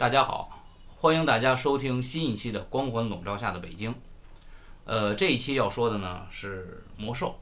[0.00, 0.48] 大家好，
[0.96, 3.92] 欢迎大家收听新一期的《光环笼罩下的北京》。
[4.86, 7.38] 呃，这一期要说的呢是魔兽。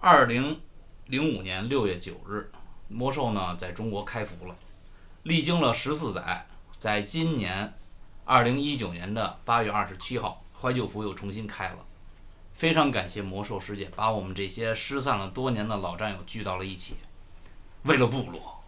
[0.00, 0.58] 二零
[1.04, 2.50] 零五年六月九日，
[2.88, 4.54] 魔兽呢在中国开服了，
[5.24, 6.46] 历经了十四载，
[6.78, 7.74] 在今年
[8.24, 11.84] 二零一九年的八月二十七号，怀旧服又重新开了。
[12.54, 16.94] 非常感谢魔兽世界把我们这些失散了多年的老战友聚到了一起，
[17.82, 18.59] 为了部落。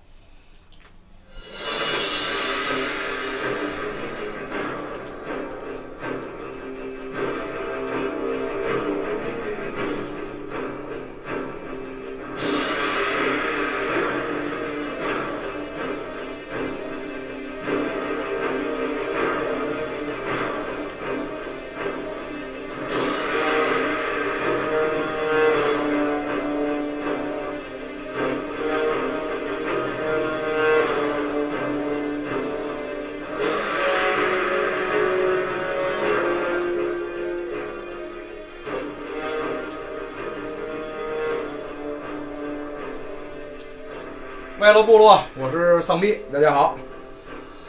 [44.73, 46.78] 外露部落，我是丧逼，大家好。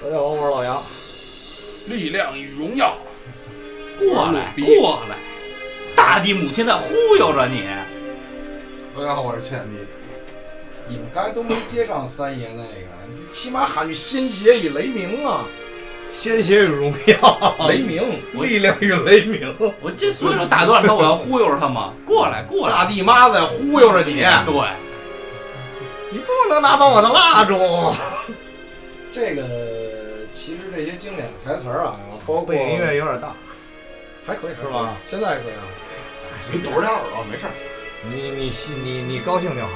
[0.01, 0.81] 大家好，我是老杨。
[1.87, 2.95] 力量与荣耀，
[3.99, 5.17] 过来，过来！
[5.97, 7.67] 大地母亲在忽悠着你。
[8.95, 9.85] 大家好，我是倩碧。
[10.87, 15.43] 你们刚才都没接上三爷那个，你起码喊句鲜血与雷鸣啊！
[16.07, 18.01] 鲜血与荣耀，雷鸣，
[18.41, 19.53] 力量与雷鸣。
[19.81, 21.91] 我这所以说打断他，我要忽悠着他嘛。
[22.05, 22.85] 过来，过来大！
[22.85, 24.21] 地妈在忽悠着你。
[24.45, 24.69] 对，
[26.13, 27.57] 你不能拿走我的蜡烛。
[29.11, 29.43] 这个
[30.31, 33.35] 其实这些经典台词儿啊，包括背景音乐有点大，
[34.23, 34.95] 还可以，是吧？
[35.07, 35.65] 现在还可以啊。
[36.51, 37.51] 你堵着点耳朵，没事儿。
[38.03, 38.51] 你你
[38.83, 39.71] 你你高兴就好。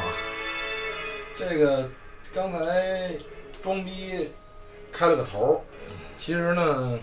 [1.35, 1.89] 这个
[2.31, 3.15] 刚才
[3.59, 4.31] 装逼
[4.91, 5.61] 开了个头儿，
[6.19, 6.99] 其实呢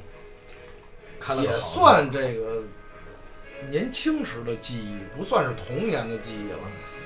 [1.43, 2.63] 也算这个
[3.69, 6.59] 年轻时的记忆，不算是童年的记忆了。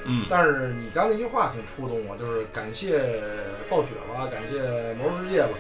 [0.09, 2.99] 嗯，但是你刚那句话挺触动我，就是感谢
[3.69, 5.51] 暴雪吧，感谢魔兽世界吧，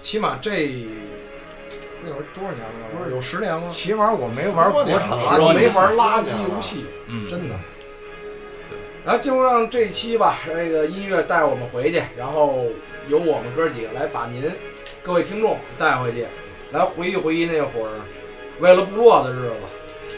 [0.00, 0.86] 起码这
[2.02, 2.88] 那会儿多少年了？
[2.90, 3.68] 不是有十年吗？
[3.70, 7.56] 起码我没玩国产垃圾，没玩垃圾游戏，嗯，真的。
[9.04, 12.66] 然后就让这期吧，这个音乐带我们回去，然后
[13.08, 14.50] 由我们哥几个来把您
[15.02, 16.26] 各位听众带回去，
[16.70, 17.90] 来回忆回忆那会儿
[18.60, 19.54] 为了部落的日子。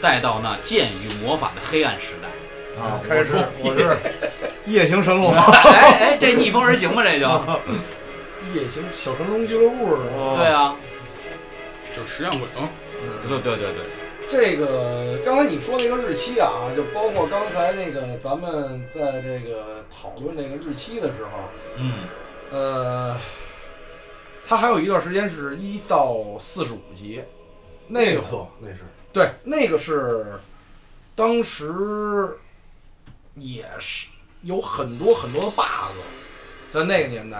[0.01, 2.27] 带到那剑与魔法的黑暗时代。
[2.79, 3.01] 啊！
[3.07, 3.97] 开始我是我是
[4.65, 5.33] 夜行神龙。
[5.33, 7.03] 哎哎，这逆风而行吗？
[7.03, 7.27] 这就
[8.53, 10.35] 夜行小神龙俱乐部是吧？
[10.37, 10.75] 对啊，
[11.95, 12.69] 就实验鬼嘛。
[13.27, 13.85] 对对对对，
[14.27, 21.91] 这个刚才你说那个日期啊，就包括刚才那个咱们在这个讨论这个日期的时候，嗯，
[22.51, 23.17] 呃，
[24.47, 27.21] 它还有一段时间是一到四十五集，
[27.87, 28.21] 那个
[28.59, 28.77] 那是
[29.11, 30.25] 对，那个是
[31.15, 32.37] 当时
[33.35, 34.07] 也是
[34.41, 35.97] 有很多很多的 bug，
[36.69, 37.37] 在那个年代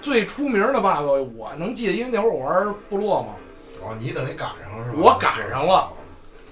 [0.00, 3.34] 最出名的 bug 我能记得，因为那会儿我玩部落嘛，
[3.82, 4.98] 哦，你等于赶上了是吧？
[4.98, 5.90] 我赶上了。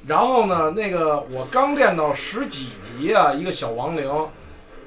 [0.07, 4.29] 然后呢，那个我刚练到十几级啊，一个小亡灵，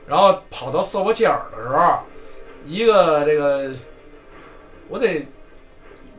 [0.08, 2.00] 然后跑到瑟伯切尔的时候，
[2.66, 3.72] 一个这个
[4.90, 5.28] 我得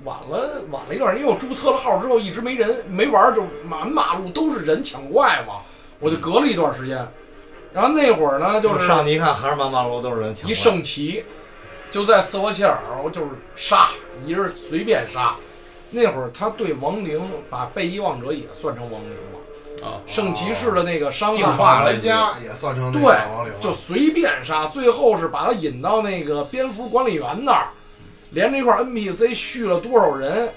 [0.04, 5.62] 晚了晚了一段，因为我注册了号之后一直没人没玩，就满马路都是人抢怪嘛，
[5.98, 7.06] 我就隔了一段时间。
[7.74, 10.48] 然后那会儿呢，就是上去一看，还是满马路都是人抢。
[10.48, 11.24] 一圣骑，
[11.90, 12.78] 就在瑟伯切尔，
[13.12, 13.88] 就是杀，
[14.24, 15.34] 一人随便杀。
[15.90, 17.20] 那会儿他对亡灵
[17.50, 27.68] 把被遗忘者也算成亡灵了，啊，圣骑士的那个伤净害化家也算成对亡灵就随便杀，最后是把他引到那个蝙蝠管理员那儿，
[28.30, 30.52] 连着一块 NPC 续了多少人，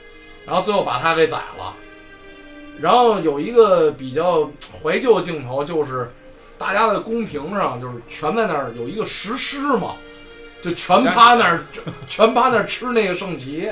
[0.46, 1.74] 然后最后把他给宰了。
[2.80, 4.50] 然后有一个比较
[4.84, 6.12] 怀旧的镜头，就是
[6.58, 9.96] 大家在公屏上就是全在那儿有一个石狮嘛，
[10.62, 11.64] 就全趴那儿
[12.08, 13.72] 全趴那儿吃那个圣骑，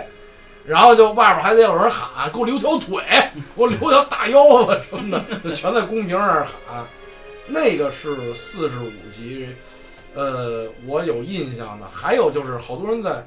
[0.66, 3.04] 然后就外边还得有人喊给我留条腿，
[3.34, 6.86] 给我留条大腰子什么的，就全在公屏上喊。
[7.48, 9.48] 那个是四十五集，
[10.16, 11.88] 呃，我有印象的。
[11.94, 13.24] 还有就是好多人在，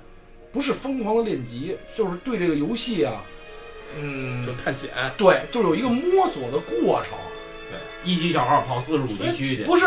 [0.50, 3.22] 不是疯狂的练级，就是对这个游戏啊，
[3.96, 7.16] 嗯，就探险，对，就有一个摸索的过程。
[8.05, 9.87] 一级小号跑四十五级区去，不是，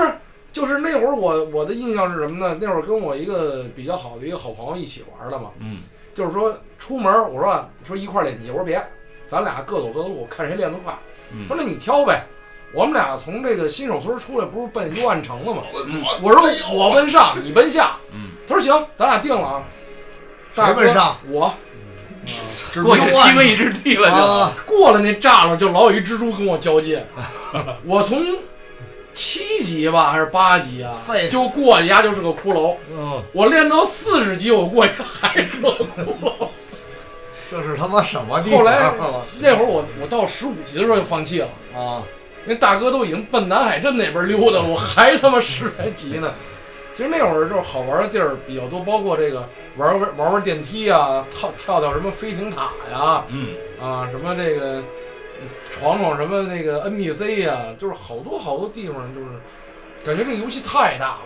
[0.54, 2.58] 就是那会儿我我的印象是什么呢？
[2.60, 5.80] 那会儿跟我一个比较好的一个好朋友一起玩的嘛，嗯，
[6.14, 8.82] 就是说出门儿，我说啊说一块儿练级，我说别，
[9.28, 10.94] 咱俩各走各的路，看谁练得快。
[11.34, 12.26] 嗯说那你挑呗。
[12.74, 15.64] 我们俩从这个新手村出来，不是奔幽暗城了吗？
[15.88, 16.42] 嗯我说
[16.74, 17.98] 我奔上，你奔下。
[18.14, 19.64] 嗯，他说行，咱俩定了啊。
[20.56, 21.18] 谁奔上？
[21.28, 21.71] 我只
[22.84, 24.16] 过去不过七位之地了就。
[24.16, 27.06] 啊，过了那栅栏，就老有一蜘蛛跟我交界。
[27.86, 28.24] 我从
[29.14, 30.94] 七级吧还是八级啊，
[31.30, 32.76] 就过去呀就是个骷髅。
[32.92, 36.48] 嗯，我练到四十级，我过去还是个骷髅。
[37.50, 38.60] 这是他妈什么地方？
[38.60, 38.94] 后来
[39.40, 42.02] 那会儿我我到十五级的时候就放弃了，啊，
[42.46, 46.34] 那大哥都已经奔南海镇那边溜达了，我还他妈十来级呢。
[46.94, 49.48] 其实那会儿就是好玩的地儿比较多，包括这个
[49.78, 54.84] 玩玩玩玩电梯啊，跳跳跳什么飞艇塔呀，嗯，啊，什么这个
[55.70, 59.28] 闯闯什么那个 NPC 呀、就是好多好多地方，就是
[60.06, 61.22] 感觉这个游戏太大了，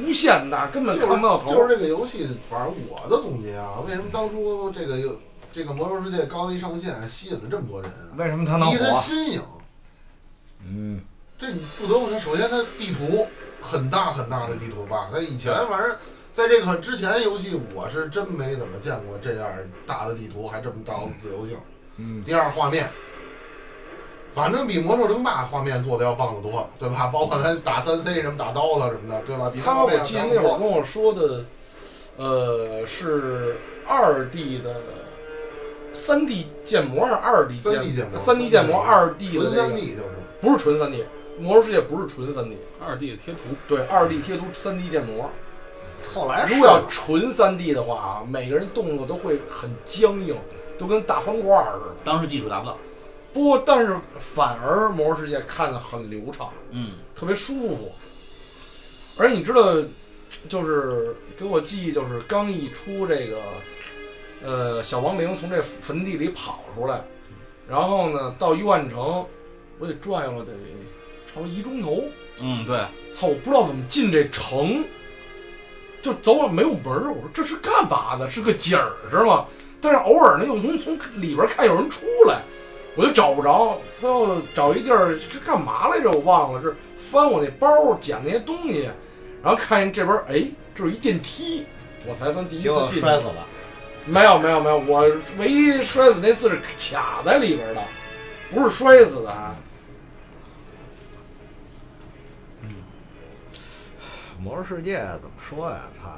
[0.00, 1.52] 无限大，根本就是看不到头。
[1.52, 5.20] 就是这个游戏，反正我的总结啊，为什么当初这个游
[5.52, 8.14] 这个魔兽世界刚一上线，吸引了这么多人啊？
[8.16, 8.92] 为什么他能第一，它？
[8.92, 9.42] 新颖，
[10.64, 11.00] 嗯，
[11.38, 13.26] 这你不得不说，首先它地图
[13.60, 15.96] 很大很大的地图吧，那以前反正
[16.32, 19.48] 在这个之前游戏，我是真没怎么见过这样
[19.86, 21.56] 大的地图，还这么大的自由性。
[21.96, 22.88] 嗯，第二，画面，
[24.34, 27.08] 反正比魔兽争霸画面做的要棒得多，对吧？
[27.12, 29.50] 包括他打三 C 什么打刀子什么的，对吧？
[29.52, 30.24] 比他我记得。
[30.32, 31.44] 那会儿跟我说的，
[32.16, 33.56] 呃，是
[33.86, 34.74] 二 D 的。
[35.94, 40.08] 三 D 建模还是二 D 三 D 建模，三 D 建模二 D 的纯三 D 就是。
[40.40, 41.04] 不是纯三 D，
[41.40, 45.30] 魔兽世界不是纯三 D，二 D 的贴图，对，二 D 贴图三 D 建模。
[46.14, 50.36] 后来如果要纯三 D 的话啊，每个人动作都会很僵硬，
[50.78, 51.94] 都跟大方块儿似的。
[52.04, 52.76] 当时技术达不到。
[53.32, 57.92] 不过，但是反而魔兽世界看的很流畅，嗯，特别舒服。
[59.18, 59.76] 而且你知道，
[60.48, 63.38] 就是给我记忆，就是刚一出这个，
[64.42, 67.04] 呃，小亡灵从这坟地里跑出来，
[67.68, 69.26] 然后呢，到幽暗城，
[69.78, 70.52] 我得转悠了得
[71.46, 72.04] 一钟头。
[72.40, 72.78] 嗯，对，
[73.12, 74.84] 操，我不知道怎么进这城，
[76.00, 77.10] 就走往没有门儿。
[77.10, 78.30] 我说这是干嘛的？
[78.30, 79.44] 是个景儿是吗？
[79.80, 82.42] 但是偶尔呢，又从从里边看有人出来，
[82.96, 83.80] 我就找不着。
[84.00, 86.10] 他要找一地儿，这干嘛来着？
[86.10, 88.88] 我忘了，是翻我那包捡那些东西，
[89.42, 91.66] 然后看见这边，哎，这是一电梯，
[92.06, 93.00] 我才算第一次进去。
[93.00, 93.46] 摔死了。
[94.04, 95.04] 没有没有没有，我
[95.38, 97.82] 唯一摔死那次是卡在里边的，
[98.50, 99.54] 不是摔死的还。
[104.40, 105.82] 魔兽世界怎么说呀？
[105.92, 106.10] 操，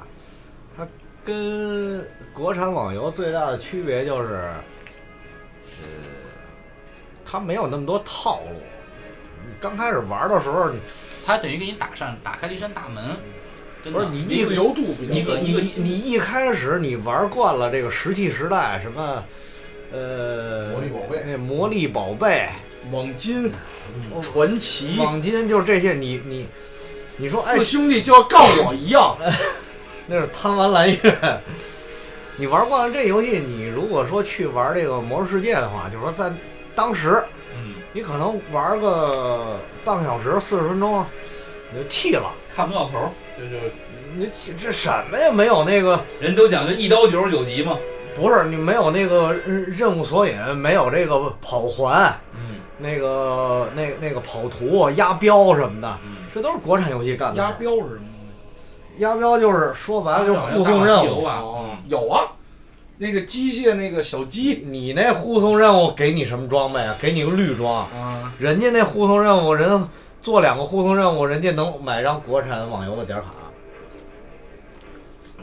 [0.77, 0.87] 它
[1.25, 5.87] 跟国产网游最大的区别就是，呃，
[7.25, 8.59] 它没有那么多套路。
[9.43, 10.71] 你刚开始玩的时候，
[11.25, 13.03] 它等于给你打上打开了一扇大门。
[13.83, 19.25] 不是你一自由度比较高一个一个你你一开始你玩惯了这个石器时代，什么，
[19.91, 22.49] 呃，魔力宝贝那魔力宝贝、
[22.91, 23.51] 网金、
[24.21, 26.47] 传奇，网金，就是这些，你你
[27.17, 29.17] 你说，哎四，兄弟就要告我一样，
[30.07, 31.17] 那是贪玩蓝月。
[32.37, 36.33] 你玩惯了这游戏，你如果说去玩这个魔兽世界的话，就是说在
[36.73, 37.23] 当时，
[37.55, 41.05] 嗯，你可能玩个半个小时、四十分钟，
[41.71, 42.31] 你就气了。
[42.55, 43.57] 看不到头儿，就就
[44.15, 45.31] 你这什么呀？
[45.31, 47.77] 没有那个，人都讲究一刀九十九级嘛。
[48.13, 57.37] 不是你没有那个任任务索引，没有这个跑环，嗯那个那那个跑图、压标什么的，嗯，这都是国产游戏干的。
[57.41, 58.05] 押标是什么东
[58.97, 59.01] 西？
[59.01, 61.25] 压标就是说白了就是护送任务。
[61.87, 62.31] 有啊，
[62.97, 66.95] 那个机械那个小鸡你那护送任务给你什么装备啊？
[67.01, 67.85] 给你个绿装。
[67.87, 69.87] 啊，人家那护送任务，人
[70.21, 73.33] 做两个护送任务，人家能买张国产网游的点卡。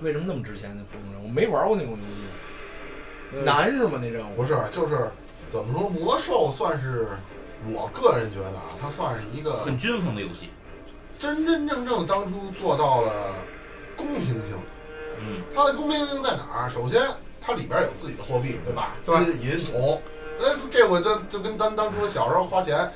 [0.00, 0.82] 为什么那么值钱呢？
[0.92, 1.98] 不能我没玩过那种游
[3.40, 3.98] 戏，难是吗？
[4.00, 5.10] 那任务不是，就是
[5.48, 7.08] 怎么说，魔兽算是
[7.72, 10.50] 我个人觉得啊，它算是一个很均衡的游戏。
[11.18, 13.34] 真真正正当初做到了
[13.96, 14.58] 公平性。
[15.20, 16.70] 嗯，它的公平性在哪儿？
[16.72, 17.02] 首先，
[17.40, 18.94] 它里边有自己的货币，对吧？
[19.04, 20.00] 对金银铜，
[20.40, 22.92] 哎，这我就就跟咱当初小时候花钱，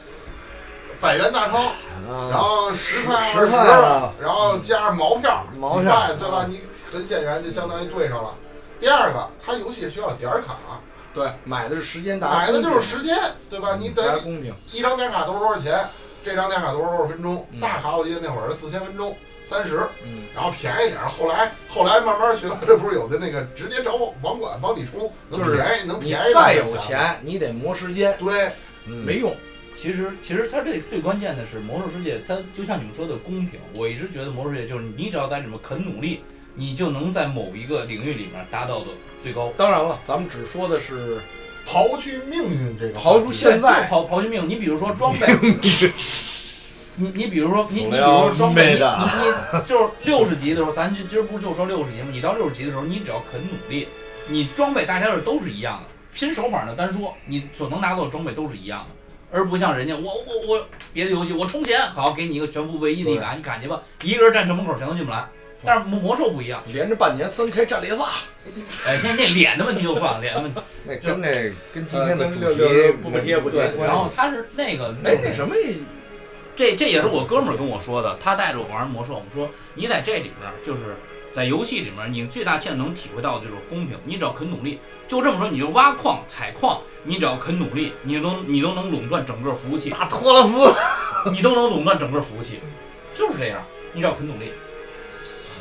[1.00, 1.72] 百元大钞，
[2.06, 6.46] 然啊，后十块、十二十，块啊然后加上毛票，毛票几块，对吧？
[6.48, 6.60] 你
[6.92, 8.32] 很显然就相当于对上了。
[8.80, 10.56] 第二个，它游戏需要点卡，
[11.12, 13.18] 对，买的是时间大家买的就是时间，
[13.50, 13.76] 对吧？
[13.80, 15.84] 你平大家等于公平，一张点卡都是多少钱，
[16.24, 21.08] 这张电卡多少多少分钟，嗯大卡我记得那会儿是四千分钟，三十，嗯，然后便宜点儿。
[21.08, 28.50] 后来后来慢慢学会的不是有的那个直接找网管帮你充，能就是便宜能你便宜再有钱，你得磨时间，对，
[28.86, 29.34] 嗯没用。
[29.74, 33.58] 其实其实它这最关键的是魔兽世界，它就像你们说的公平。
[33.74, 36.22] 我一直觉得魔兽世界就是你只要在里面肯努力，
[36.54, 38.86] 你就能在某一个领域里面达到的
[39.22, 39.52] 最高。
[39.56, 41.20] 当然了，咱们只说的是
[41.66, 45.26] 刨去命运这个刨出现在刨刨去命，你比如说装备，
[46.96, 52.08] 你你比如说你你比如说装备，你你你就是六十级的时候，咱就今儿不就说六十级吗？
[52.12, 53.88] 你到六十级的时候，你只要肯努力，
[54.28, 65.24] 你装备大家是都是一样的，拼手法呢单说，你所能拿到的装备都是一样的，而不像人家我我我别的游戏我充钱好给你一个全服唯一的一卡，你砍去吧，一个人站城门口全都进不来。
[65.64, 68.04] 但是魔魔兽不一样，连着半年三开战列萨，
[68.84, 70.60] 哎，那那脸的问题就算了，脸的问题。
[70.84, 75.54] 那跟那跟今天的主题不贴不贴然后他是那个，哎，那什么，
[76.62, 80.94] 这这也是我哥们儿跟我说的，他带着我玩魔兽，我们说你在这里面就是
[81.32, 84.78] 在游戏里面，你最大限度能体会到的就是公平，你只要肯努力，
[85.08, 90.72] 就这么说，你就挖矿采矿，你只要肯努力，你都你都能垄断整个服务器，打托勒斯，
[91.32, 92.60] 你都能垄断整个服务器，
[93.12, 93.60] 就是这样，
[93.92, 94.52] 你只要肯努力。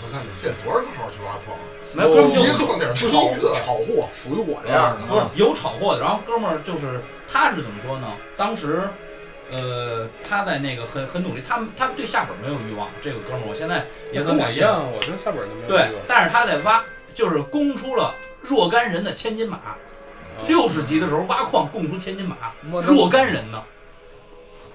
[0.04, 1.58] 我看你建多少个号去挖矿？
[1.94, 5.08] 没有，哥们儿就一个矿点出炒一个，炒货，属于我这样的。
[5.08, 8.08] 不是有炒货的，然后哥们儿就是他是怎么说呢？
[8.38, 8.88] 当时，
[9.52, 14.60] 呃，他在那个很很努力，他们他对下本没有欲望，这个哥们儿我现在也很跟我感谢。
[14.60, 19.60] 一样，我对下本就没有对这个，但是他在挖，就是供出了若干人的千金马。
[20.48, 22.36] 六十级的时候挖矿供出千金马，
[22.82, 23.62] 若干人呢。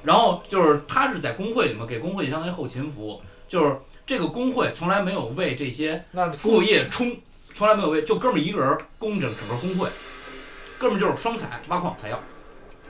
[0.04, 6.04] 然后就是他是在工会里面给工会相当于后勤服务，就是这个工会从来没有为这些
[6.38, 7.16] 副业冲，
[7.52, 9.88] 从来没有为就哥们儿一个人供整整个工会，
[10.78, 12.21] 哥们儿就是双采挖矿采药，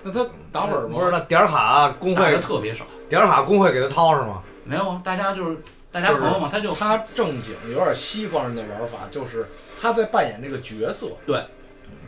[0.06, 0.98] 那他打本吗？
[1.00, 2.84] 不是那点儿卡工打的会特别少。
[3.08, 4.40] 点儿卡工会给他掏是吗？
[4.62, 5.56] 没有啊，大家就是
[5.90, 9.48] 大家朋友嘛，他就他正经有点西方人的玩法，就是
[9.80, 11.08] 他在扮演这个角色。
[11.26, 11.42] 对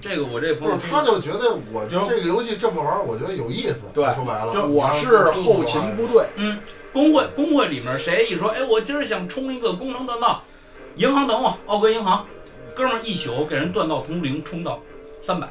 [0.00, 3.80] 这个我这朋友不是，他就觉得我这就这个游戏这么玩，我觉得有意思。
[3.92, 6.60] 对说白了，就我是后勤部队，嗯
[6.92, 10.42] 工会工会里面谁一说，哎，我今儿想冲一个工程锻造，
[10.94, 12.24] 银行等我，奥格银行，
[12.74, 14.80] 哥们儿一宿给人锻造从零冲到
[15.20, 15.48] 三百，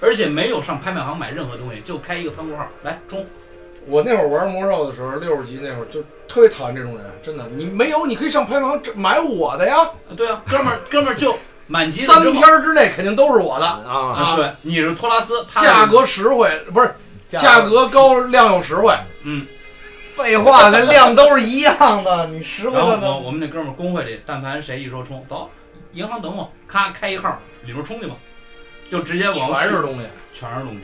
[0.00, 3.24] 而且没有上拍卖行买任何东西，就开一个仓库号来冲。
[3.86, 11.36] 我那会儿玩魔兽的时候，六十级那会儿就特别讨厌这种人，真的，你没有你可以上拍卖行买我的呀，啊对啊，哥们儿 哥们儿就
[11.66, 16.94] 满级三天之内肯定都是我的，啊，啊，对，你是托拉斯，他价格实惠，不是
[17.28, 18.94] 价格高，量又实惠。
[19.22, 19.46] 嗯。
[20.16, 21.74] 废话，那量都是一样
[22.04, 23.18] 的，你实惠的呢？
[23.18, 25.50] 我们那哥们儿工会里，但凡谁一说冲，走，
[25.92, 28.14] 银行等我，咔开一号，里边冲去吧，
[28.90, 30.80] 就直接往市全是东西，全是东西。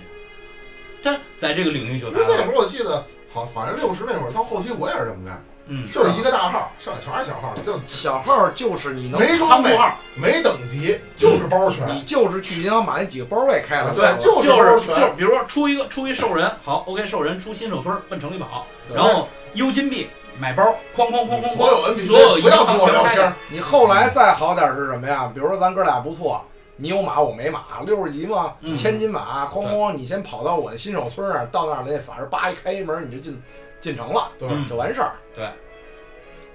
[1.03, 11.89] 但在这个领域就因为那会儿我记得，好，反正六十那会儿到后期我也是这么干，嗯，就是一个大号，剩下全是小号，就小号就是你能没装备，仓库号，没等级，就是包全。
[11.89, 15.07] 你就是去银行把那几个包给开了，对，就是就包是就全。
[15.07, 20.63] 是比如说出一个出一兽人，好，OK，兽人出新手村奔城里跑，然后邮金币买包，
[20.95, 25.31] 哐哐哐哐所有哐，NPC 所有银不要跟我聊天，你后来再好点是什么呀？
[25.33, 26.45] 比如说咱哥俩不错，
[26.81, 28.75] 你有马我没马，六十级嘛，嗯。
[28.75, 33.43] 千金马，哐哐，你先跑到我的新手村那儿，到那儿那法师叭一开一门你就进
[33.81, 35.13] 进城了，对嗯就完事儿。
[35.35, 35.47] 对。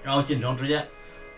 [0.03, 0.83] 然后进城直接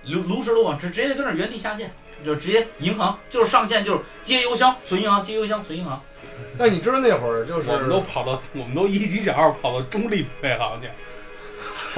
[0.05, 1.91] 炉炉石路网直直接跟那儿原地下线，
[2.23, 6.01] 就直接银行就是上线就是接邮箱存银行，接邮箱存银行。
[6.57, 10.89] 但你知道那会儿就是我们都跑到，我们都一级小号跑到中立配行去。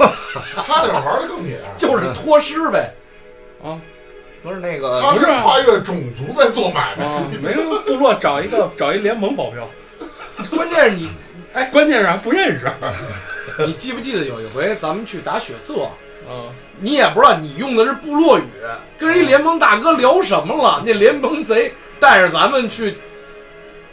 [0.56, 2.94] 他那会儿玩的更野，就是脱尸呗，
[3.62, 3.78] 啊
[4.42, 7.04] 不是那个他是不是啊跨越种族在做买卖。
[7.04, 7.22] 啊！
[7.42, 9.68] 每个部落找一个 找一联盟保镖，
[10.50, 11.10] 关键是你
[11.52, 12.66] 哎关键是还不认识。
[13.66, 15.90] 你记不记得有一回咱们去打血色，
[16.28, 18.44] 嗯，你也不知道你用的是部落语，
[18.98, 20.82] 跟一联盟大哥聊什么了？
[20.86, 22.96] 那联盟贼带着咱们去，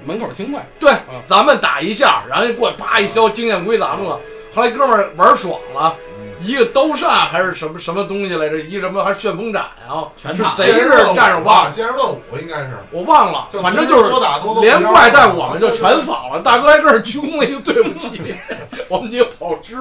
[0.05, 4.17] 门口清快，对嗯，咱们打一下，然后就过来啪一削，经验归咱们了。
[4.53, 5.93] 后来哥们儿玩爽了，
[6.39, 8.59] 一个刀煞还是什么什么东西来着？
[8.59, 10.07] 一什么还是旋风斩啊？
[10.15, 11.99] 全场是贼是战士忘了，先是问
[12.31, 16.41] 我应该是，我忘了，反正就是多打多多连怪带我们就全扫了。
[16.45, 18.21] 大哥还跟这鞠躬了一个对不起，
[18.87, 19.75] 我们几个跑吃。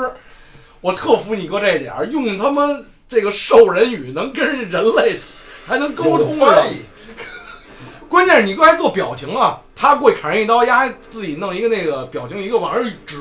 [0.80, 2.68] 我特服你哥这点儿，用他妈
[3.08, 5.18] 这个兽人语能跟人人类
[5.66, 6.48] 还能沟通上。
[8.16, 13.18] 关键是你哥还做表情啊，他过去砍人一刀，丫还自己弄一个那个表情，一个往上一指，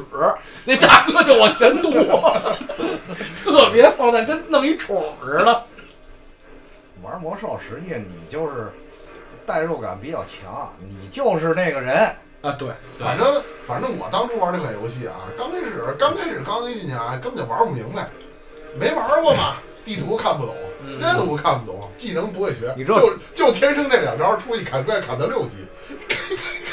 [0.64, 1.92] 那大哥就往前躲，
[3.44, 5.64] 特别操蛋，跟弄一宠似的。
[7.04, 8.72] 玩魔兽，实际你就是
[9.46, 11.98] 代入感比较强，你就是那个人。
[12.42, 18.08] 啊，对，反正反正我当初玩这款游戏啊，刚开始刚开始刚一进去啊，根本就玩不明白，
[18.80, 25.58] 没玩过嘛，地图看不懂，嗯任务看不懂，技能不会学，你知道就就天生这两招，出去砍怪砍到六级，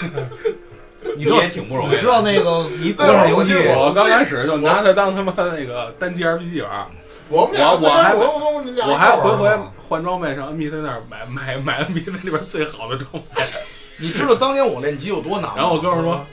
[1.17, 1.97] 你知道也挺不容易的。
[1.97, 6.87] 你知道那个一国那会儿游戏，我刚开始就拿它当他妈那个单机 RPG 玩，
[7.29, 9.51] 我我我还我还回回
[9.89, 13.43] 换装备上 NPC 那儿买买买 NPC 里边最好的装备，
[13.99, 15.55] 你知道当年我练级有多难吗？
[15.57, 16.25] 然后我哥们儿说，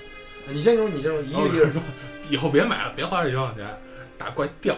[0.48, 1.82] 你先说，你先说，一个一个说
[2.30, 3.66] 以后别买了，别花这冤枉钱，
[4.18, 4.76] 打怪掉，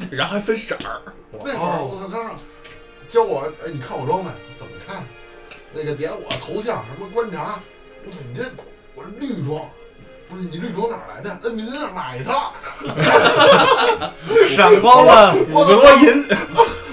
[0.10, 1.00] 然后还分色儿。
[1.44, 2.36] 那会儿我刚上
[3.08, 5.04] 教我，哎，你看我装备怎么看？
[5.74, 7.60] 那个点我头像什么观察，
[8.04, 8.44] 我说你这
[8.94, 9.60] 我是绿装，
[10.28, 11.38] 不是你绿装哪儿来的？
[11.42, 12.32] 那你在哪儿买的？
[14.48, 16.26] 闪光了，我五多银，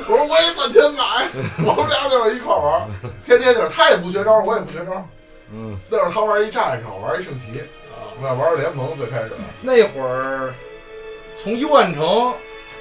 [0.07, 1.27] 我说我也攒钱买，
[1.65, 2.87] 我们俩就是一块儿玩儿，
[3.25, 5.05] 天天就是他也不学招，我也不学招。
[5.51, 7.61] 嗯，那会儿他玩一战士，我玩一圣骑，
[8.21, 9.31] 我俩玩联盟最开始。
[9.61, 10.53] 那会儿
[11.35, 12.33] 从幽暗城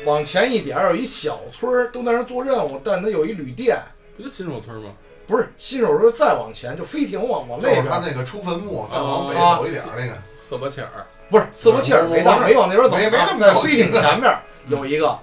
[0.05, 3.77] 往前一点儿有一小村儿，都在那儿做任务，但它有一旅店，
[4.17, 4.91] 不就新手村吗？
[5.27, 10.13] 不是新手村再往前就飞艇往往就那边他那个出坟墓，再往北啊走一点儿那个。
[10.37, 15.19] 瑟伯切尔，不是斯伯切尔没到，没往那边走没没那啊，么飞艇前 面儿有一个。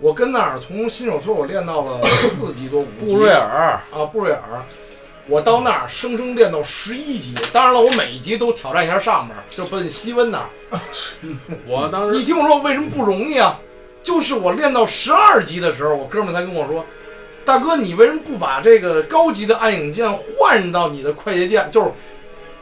[0.00, 4.64] 我跟那儿从新手村我练到了四级多五级，布瑞尔，啊，布瑞尔，
[5.28, 7.34] 我到那儿生生练到十一级。
[7.52, 10.80] 当然了，我每一级都挑战一下上面，就奔西温那儿。
[11.66, 13.60] 我当时你听我说，为什么不容易啊？
[14.02, 16.84] 就是我练到十二级的时候，我哥们儿才跟我说
[17.44, 21.68] ：“大哥，你为什么不把这个高级的暗影剑换到你的快捷键？
[21.70, 21.90] 就是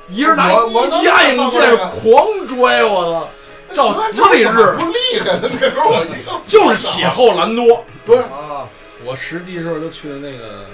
[0.08, 3.28] 一人拿一级暗影剑狂拽，我操！
[3.74, 6.06] 照死里日，不厉害的那时候我
[6.46, 7.84] 就是血厚蓝多。
[8.06, 8.68] 对，啊，
[9.04, 10.64] 我实际时候就去的那个，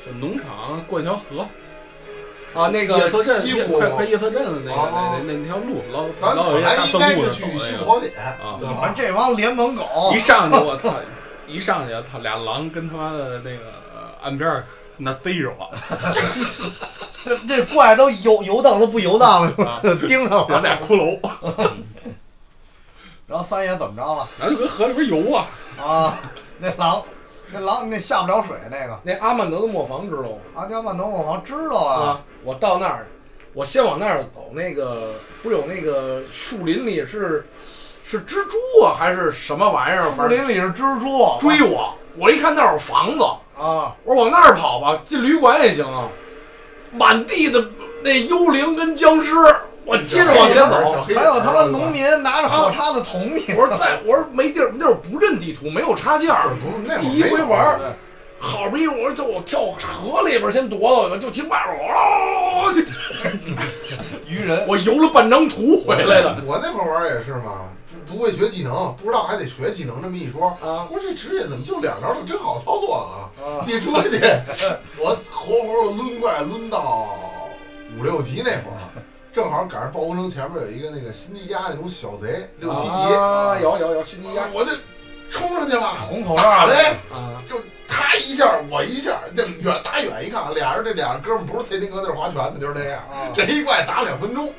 [0.00, 1.44] 就农场过一条河，
[2.54, 8.94] 啊，那夜个色镇，夜西部快快夜色镇的那个啊那那那条路，老咱老有一本来大应该是坟墓的走去西那啊对吧你们？
[8.96, 10.94] 这帮联盟狗一，上去我操，
[11.46, 13.64] 一上去他俩狼跟他妈的那个
[13.94, 14.64] 呃岸边
[14.96, 15.70] 那逮着我，
[17.24, 20.46] 这这怪都游游荡都不游荡了，啊盯上了。
[20.48, 21.18] 有俩骷髅，
[23.28, 24.28] 然后三爷怎么着了？
[24.40, 25.46] 然后就跟河里边游啊，
[25.80, 26.18] 啊，
[26.58, 27.00] 那狼，
[27.52, 30.38] 那狼那下不了水那个，那阿曼德的磨坊知道吗？
[30.54, 32.02] 阿加曼德磨坊知道啊。
[32.02, 33.06] 啊，我到那儿，
[33.54, 37.46] 我先往那儿走，那个不是有那个树林里是
[38.04, 40.10] 是蜘蛛啊，还是什么玩意儿？
[40.14, 43.24] 树林里是蜘蛛，追我，我一看那儿有房子，
[43.56, 46.08] 啊，我说往那儿跑吧，进旅馆也行啊。
[46.90, 47.62] 满地的
[48.02, 49.34] 那幽灵跟僵尸，
[49.88, 51.02] 我接着往前走。
[51.14, 53.54] 还有他妈农民拿着火叉子捅你。
[53.54, 56.50] 我说在，我说没地儿，那会儿不认地图，没有插件儿。
[56.60, 57.80] 不是那会儿第一回玩儿
[58.38, 62.80] 好不容易，我说就我跳河里边儿先躲躲吧，就听外边儿哦，就
[64.28, 66.36] 愚人，我游了半张图回来的。
[66.46, 67.70] 我那会儿玩儿也是嘛，
[68.06, 70.00] 不不会学技能，不知道还得学技能。
[70.00, 73.26] 这么一说，啊，我说这职业怎么就两招就真好操作啊！
[73.42, 74.20] 啊 一出去，
[75.00, 77.08] 我活活的抡怪抡到
[77.98, 78.78] 五六级那会儿，
[79.32, 84.48] 正好赶上暴风城前面有一个那个辛迪加那种小贼，六七级，啊，有有有辛迪加。
[84.52, 84.72] 我就
[85.30, 92.98] 冲上去了，红口罩打呗，啊，就他一下我一下，这远打远一看，俩人这俩人哥们不是天天搁那儿划拳的，就是那样。
[93.00, 93.28] 啊。
[93.34, 94.52] 这一怪打两分钟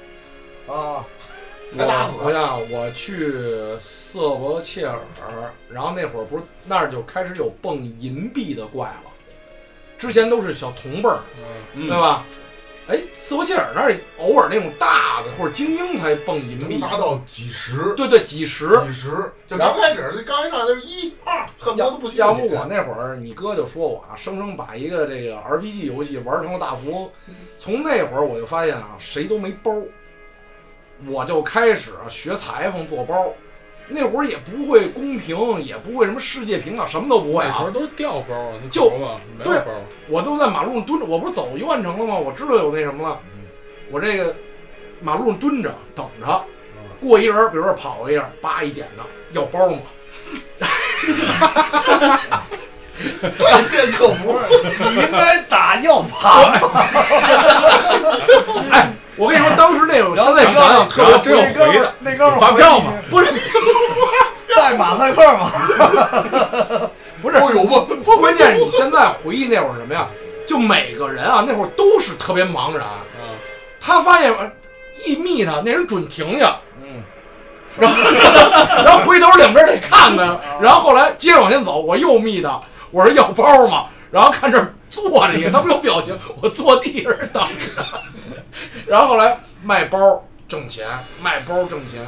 [0.68, 1.04] 啊，
[1.76, 2.14] 才打死。
[2.20, 3.34] 我我想我去
[3.80, 5.00] 瑟伯切尔，
[5.70, 9.12] 然后那会儿不是那儿就开始有蹦银币的怪了，
[9.98, 11.20] 之前都是小铜蹦儿，
[11.74, 11.88] 嗯。
[11.88, 12.24] 对吧？
[12.90, 18.68] 哎，斯伯切尔那儿偶尔那种大的或者精英才蹦银币，能达到几十，对对，几十。
[18.84, 27.10] 几十，就刚开始这刚一上来就是一二，恨不得都不行要不我那会儿，你哥就说我啊，生生把一个这个 RPG 游戏玩成了大富翁。
[27.60, 29.72] 从那会儿我就发现啊，谁都没包，
[31.06, 33.32] 我就开始啊学裁缝做包。
[33.90, 37.50] 那会儿也不会公平，也不会什么世界频道，什么都不会啊。
[37.52, 38.92] 那时候都是掉包啊，就
[39.44, 39.60] 对，
[40.08, 42.16] 我都在马路上蹲着，我不是走幽暗城了吗？
[42.16, 43.20] 我知道有那什么了，
[43.92, 44.36] 我这个
[45.02, 46.44] 马路上蹲着等着，
[47.00, 49.80] 过一人，比如说跑过一下，叭一点的要包吗？
[53.38, 54.38] 在线客服，
[54.78, 56.60] 你应该打要盘，
[59.20, 63.28] 我跟你说，当时那个，我然后现在想想特别真有那哥们回的，儿那哥们儿发票嘛，不是
[64.56, 65.52] 带马赛克嘛，
[67.22, 67.86] 不是都有吗？
[68.18, 70.08] 关键是你现在回忆那会儿什么呀？
[70.48, 72.88] 就每个人啊，那会儿都是特别茫然。
[73.22, 73.36] 嗯，
[73.82, 74.50] 他发现呃
[75.06, 77.04] 一密他，那人准停下，嗯，
[77.78, 77.98] 然后
[78.86, 83.88] 然后回头两边得看看，然后后来接着往前走，我又密他，我说要包吗？
[84.10, 87.44] 然后看这儿坐着一个，他不有表情，我坐地上等
[87.76, 87.84] 着。
[88.88, 90.88] 然后后来卖包挣钱，
[91.22, 92.06] 卖包挣钱。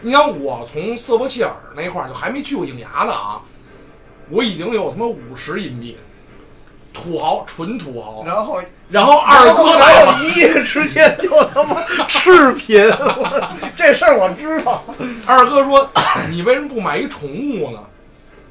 [0.00, 3.40] 你想我从瑟伯切尔那块儿就还没去过影牙呢啊，
[4.30, 5.96] 我已经有他妈五十银币，
[6.92, 8.24] 土豪，纯土豪。
[8.26, 14.84] 然后然后二哥来了一夜之间就他妈赤贫，我 这事儿我知道，
[15.26, 15.88] 二哥说
[16.30, 17.78] ：“你为什么不买一宠物呢？”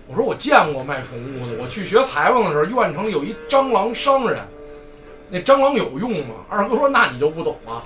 [0.07, 4.39] 我说：“我见过卖宠物的，我去学裁缝的时候，院城里有一蟑螂商人，
[5.31, 7.83] 那蟑螂有用吗？”二哥说：“那你就不懂了，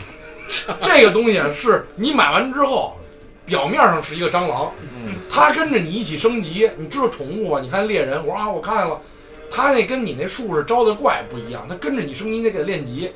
[0.81, 2.97] 这个东西是你买完之后，
[3.45, 6.69] 表面上是一个蟑螂，嗯，它跟着你一起升级。
[6.77, 7.60] 你知道宠物吧？
[7.62, 8.99] 你看猎人，我说啊，我看见了，
[9.49, 13.12] 它那跟你那术士招的怪不一样，它跟着你升级，你得给他练级。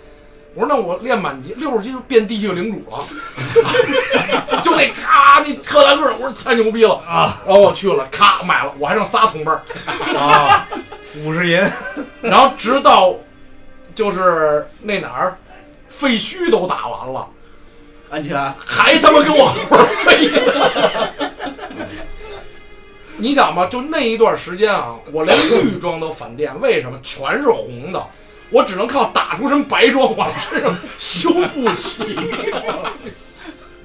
[0.55, 3.05] 我说那我练满级，六十级就变地球领主了，
[4.63, 7.39] 就那咔那特大个儿，我说太牛逼了啊！
[7.45, 9.61] 然后我去了，咔买了，我还剩仨同伴儿，
[10.17, 10.67] 啊，
[11.23, 11.61] 五十银，
[12.21, 13.15] 然后直到
[13.95, 15.37] 就是那哪儿
[15.89, 17.27] 废墟都打完了，
[18.09, 21.09] 安琪拉，还他妈给我后边飞呢。
[23.17, 26.97] 你想吧，就那一段时间啊，我连绿装都反电，为什么？
[27.03, 28.01] 全是红的，
[28.49, 32.03] 我只能靠打出身白装往身上修不起。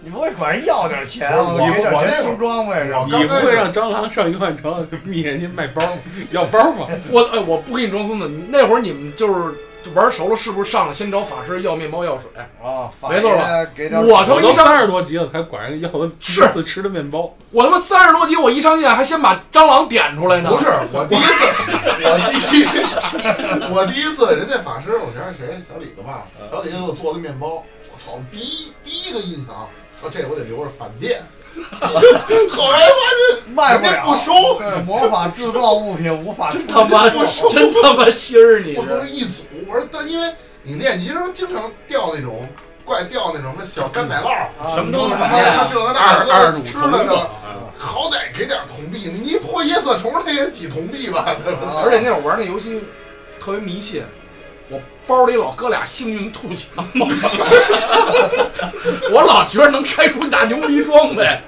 [0.05, 2.95] 你不会管人要点钱我给点钱我我那装备是？
[3.19, 5.83] 你不会让蟑螂上一万城灭人家卖包
[6.31, 6.87] 要包吗？
[7.11, 9.55] 我哎，我不给你装孙子，那会儿你们就是
[9.95, 12.31] 玩熟了，是不是上来先找法师要面包药水？
[12.63, 13.71] 啊，没错吧吧？
[13.75, 17.37] 给点我他妈一上三十多级了，还管人要第一次吃的面包。
[17.51, 20.51] 我他妈三十多级，我一上线还先把蟑螂点出来呢。
[20.51, 21.45] 不是我第一次，
[22.03, 25.61] 我第一，我第一次，人家法师，我想是谁？
[25.69, 29.69] 小李子吧，小李子给我做的面包，我操，第一第一个印象，
[30.01, 31.23] 操，这我得留着返店。
[32.51, 39.43] 后来发现卖不了，不收，对，魔法制造物品无法出真他妈不收真他妈心儿，你我都是是一组。
[39.67, 40.33] 我说，但因为
[40.63, 42.49] 你练级的时候经常掉那种
[42.85, 47.15] 怪掉那种什么小干奶酪，啊什么都能什反电啊这个那个吃的这，
[47.77, 51.83] 好歹给点铜币，你一破夜色虫它也几铜币吧，对吧？
[51.85, 52.81] 而且那会儿玩那游戏
[53.41, 54.07] 特别迷信，我
[55.07, 56.87] 包里老搁俩幸运兔强，
[59.11, 61.41] 我老觉得能开出大牛逼装备。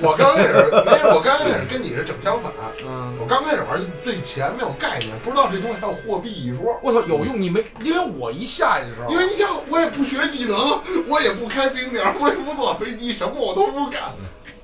[0.00, 0.52] 我刚开始
[0.84, 2.52] 没有，我刚开始跟你是整相反。
[2.84, 6.78] 嗯，我刚开始玩对钱没有概念，不知道这东西还有货币一说。
[6.82, 7.40] 我操，有用！
[7.40, 14.02] 你没，因为我一下去的时候因，为你想，我也不学技能，我也不开飞行点，我也不坐飞机，什么我都不干，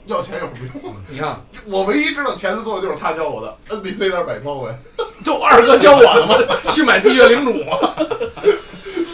[0.06, 0.94] 要钱有什么用？
[1.08, 4.70] 你看，我唯一知道钱的作用就是他教我的，NBC 那儿买装备，
[5.24, 6.34] 就二哥教我的嘛，
[6.70, 7.78] 去买地穴领主嘛。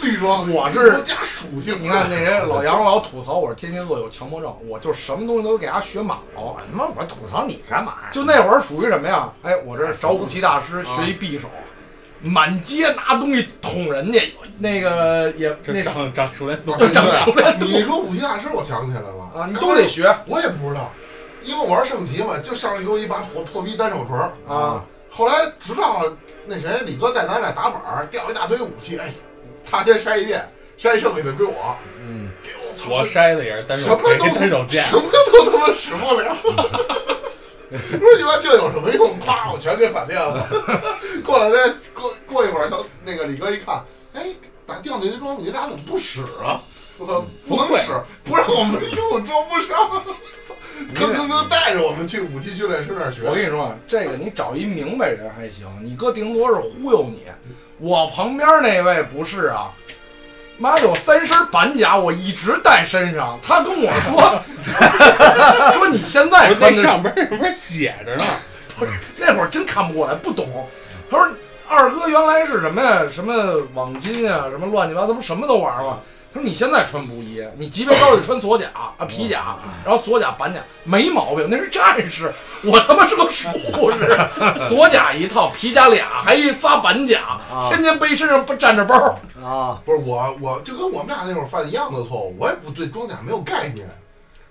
[0.01, 1.81] 绿装，我是多加属性。
[1.81, 6.55] 你看那人老杨老吐槽我是天蝎座有强迫症，我就什么东西都给他学满了我。
[6.57, 8.09] 他妈我吐槽你干嘛呀？
[8.13, 9.29] 就那会儿属于什么呀？
[9.43, 11.49] 哎，我这找武器大师学一匕首，
[12.21, 14.21] 满街拿东西捅人家，
[14.59, 20.91] 那个也这那长长熟练度长熟练度你说武器大师，我想起来了啊，你都得学我也不知道，
[21.43, 24.33] 因为我玩圣骑嘛，就上来给我一把破破逼单手锤儿。
[24.47, 24.83] 啊。
[25.09, 26.03] 后来直到
[26.45, 29.13] 那谁李哥带咱俩打板儿，掉一大堆武器，哎，
[29.69, 30.45] 他先筛一遍，
[30.77, 36.35] 筛剩下的归我，嗯，给我操，我筛的也是单什么手锤、都单手 剑什，么都他妈使不了。
[37.71, 39.17] 说你妈这有什么用？
[39.19, 40.47] 夸我全给反电了。
[41.25, 43.81] 过两天过过一会儿，他那个李哥一看，
[44.13, 44.27] 哎，
[44.67, 46.61] 咋掉那些装备你俩怎么不使啊？
[46.97, 47.05] 不
[47.55, 47.91] 能使，
[48.23, 50.03] 不让我们用，装不上。
[50.95, 53.23] 吭吭吭带着我们去武器训练师那儿学。
[53.25, 57.23] 我跟你说，这个你找一明白人还行，你哥顶多是忽悠你。
[57.79, 59.71] 我旁边那位不是啊，
[60.57, 63.39] 妈有三身板甲，我一直带身上。
[63.41, 64.41] 他跟我说，
[65.73, 68.23] 说你现在我穿的那上边儿不是写着呢，
[68.77, 70.67] 不是那会儿真看不过来，不懂。
[71.09, 71.29] 他说
[71.67, 73.03] 二哥原来是什么呀？
[73.11, 75.99] 什么网金啊，什么乱七八糟，不什么都玩吗？
[76.37, 82.31] 他说你现在穿布衣，你级别高就穿锁甲啊皮甲，然后锁甲板甲没毛病，那是战士。
[82.63, 83.49] 我他妈是个术
[83.91, 88.95] 士，锁甲一套，皮甲俩，还一仨板甲，天天背身上不站着包。
[89.43, 93.87] 啊，不是我，我就跟我们俩那会儿犯一样的错误，我也不对装甲没有概念，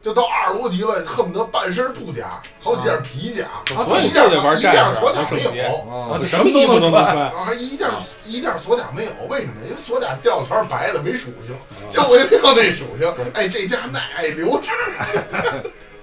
[0.07, 7.19] 就到二十多级了，恨不得半身布甲，好几件皮甲，啊所以一件就得玩一件战士锁甲没有，啊，什么衣服都能穿。
[7.19, 7.89] 啊，还一件
[8.25, 9.55] 一件锁甲没有，为什么？
[9.69, 11.57] 因为锁甲掉全是白的，没属性，
[11.91, 13.13] 就我一定要那属性。
[13.35, 14.69] 哎，这家耐哎留着。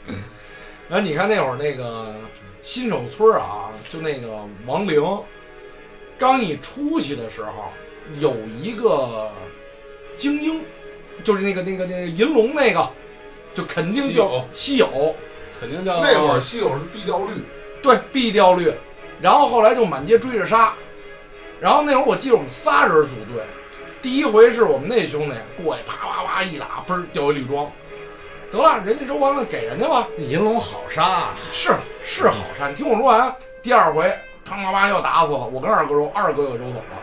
[0.90, 2.14] 然后你看那会儿那个
[2.62, 4.28] 新手村啊，就那个
[4.66, 5.02] 亡灵，
[6.20, 7.72] 刚一出去的时候，
[8.20, 9.32] 有一个
[10.18, 10.62] 精英，
[11.24, 12.86] 就是那个那个那个银龙那个，
[13.54, 15.16] 就肯定就稀有，
[15.60, 17.32] 肯定叫那会儿稀有是必掉率，
[17.82, 18.74] 对必掉率。
[19.22, 20.74] 然后后来就满街追着杀，
[21.62, 23.44] 然后那会儿我记得我们仨人组队，
[24.02, 27.72] 第一回是我们那兄弟过去啪啪啪一打，嘣儿掉一绿装，
[28.52, 30.08] 得了，人家说完了给人家吧。
[30.18, 34.14] 银龙好杀啊，是是好杀，你听我说完，第二回
[34.44, 37.02] 啪啪啪又打死了，我跟二哥说，二哥又揉走了。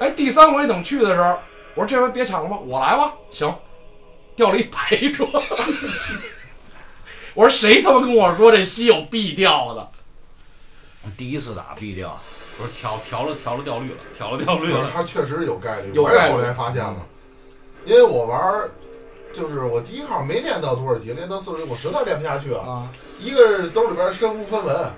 [0.00, 1.38] 哎，第三回等去的时候，
[1.74, 3.14] 我说这回别抢了吧，我来吧。
[3.30, 3.54] 行，
[4.38, 5.28] 掉了一白装。
[7.34, 9.90] 我说谁他妈跟我说这稀有必掉的？
[11.16, 12.20] 第一次打必掉，
[12.56, 14.88] 不是调调了调了掉率了，调了掉率了。
[14.94, 15.90] 它确实有概率。
[15.92, 17.04] 有概率我也后来发现了，
[17.84, 18.70] 因为我玩儿，
[19.34, 22.64] 就是我第一号没练到多少级，练到四十级，我实在练不下去啊。
[22.64, 24.90] 啊，一个是兜里边身无分文，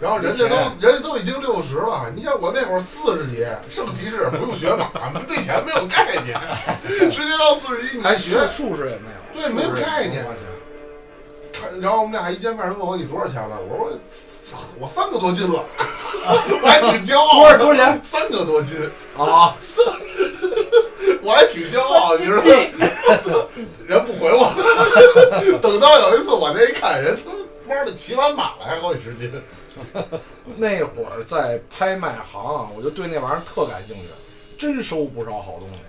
[0.00, 4.88] 然后人家都人家都已经六十了，你像我那会儿四十级圣骑士不用学马，
[5.28, 6.40] 对钱没有概念，
[7.10, 10.24] 直接到四十级你还学术，术士也没有，对没有概念
[11.52, 13.92] 他然后我们俩一见面，他问我你多少钱了，我说
[14.42, 15.62] 操我三个多斤了，
[16.62, 18.00] 我还挺骄傲的，多少多少钱？
[18.02, 18.78] 三个多斤，
[19.18, 19.54] 啊，
[21.22, 22.42] 我还挺骄傲，你知道吗？
[23.86, 27.14] 人不回我，等到有一次我那一看，人
[27.68, 29.30] 他妈的骑完马了还好几十斤，
[30.56, 34.02] 那会儿在拍卖行啊，我就对那玩意儿特感兴趣，
[34.58, 35.80] 真收不少好东西，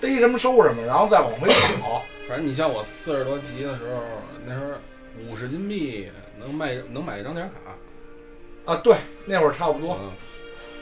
[0.00, 1.48] 逮什么收什么，然后再往回
[1.80, 2.02] 跑。
[2.28, 4.02] 反正你像我四十多级的时候，
[4.44, 4.72] 那时候
[5.28, 8.94] 五十金币能卖能买一张点卡，啊，对，
[9.24, 9.98] 那会儿差不多。
[10.00, 10.12] 嗯，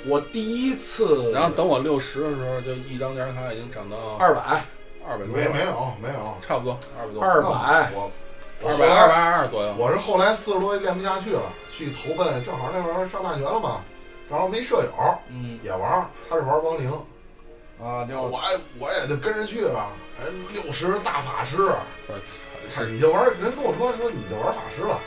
[0.07, 4.65] 我第一次，然后等我六十的时候，就一张点卡已经涨到二百，
[5.07, 7.93] 二百多，没没有没有，差不多二百多，二百，
[8.65, 9.75] 二百二百二左右。
[9.79, 13.83] 我是后来四十多练不下去了，去投奔，正好那会儿上大学了嘛，
[14.29, 14.93] 正好没舍友
[15.29, 16.91] 嗯，也玩儿，他是玩亡灵，
[17.83, 19.93] 啊，就我还我也就跟着去了，
[20.25, 21.59] 人六十大法师，
[22.09, 25.01] 我操你就玩儿，人跟我说说你就玩法师吧。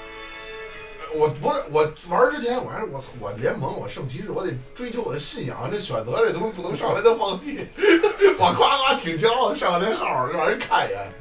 [1.16, 7.68] 我不是我玩之前我还是我操我联盟我圣骑士我得追求我的信仰这选择这东西不能上来就放弃，
[8.38, 11.12] 我夸夸挺骄傲地上那号儿让人看一眼，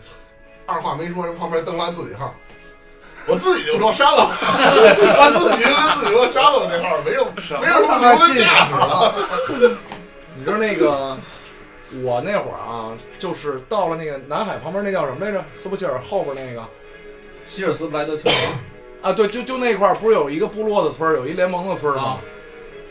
[0.68, 2.35] 二话没说人旁边登完自己号，
[3.26, 7.24] 我自己就说删了，我自己就跟自己说删了我这号没有
[7.59, 9.14] 没有什么留的价值了。
[10.37, 11.18] 你知道那个，
[12.02, 15.42] 我那会儿啊，就是到了那个南海旁边那叫什么来着？
[15.54, 16.62] 斯普切尔后边那个
[17.48, 18.38] 希尔斯布莱德丘陵
[19.00, 22.02] 啊，对，就就那块儿不是有一个部落的村儿，有一联盟的村儿吗？
[22.02, 22.20] 啊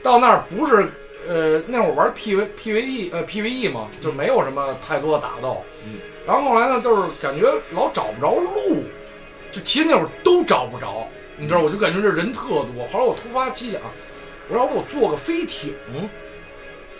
[0.01, 0.91] 到那儿不是，
[1.27, 5.63] 呃，那会儿玩 P V P V E 呃 P V E 嘛，就没有什么太多的打斗。
[5.85, 5.99] 嗯。
[6.27, 8.83] 然后后来呢，就是感觉老找不着路，
[9.49, 12.85] 就其实那会儿都找不着，你知道，我就感觉这人特多。
[12.91, 13.81] 后来我突发奇想，
[14.49, 15.73] 我说要不我坐个飞艇，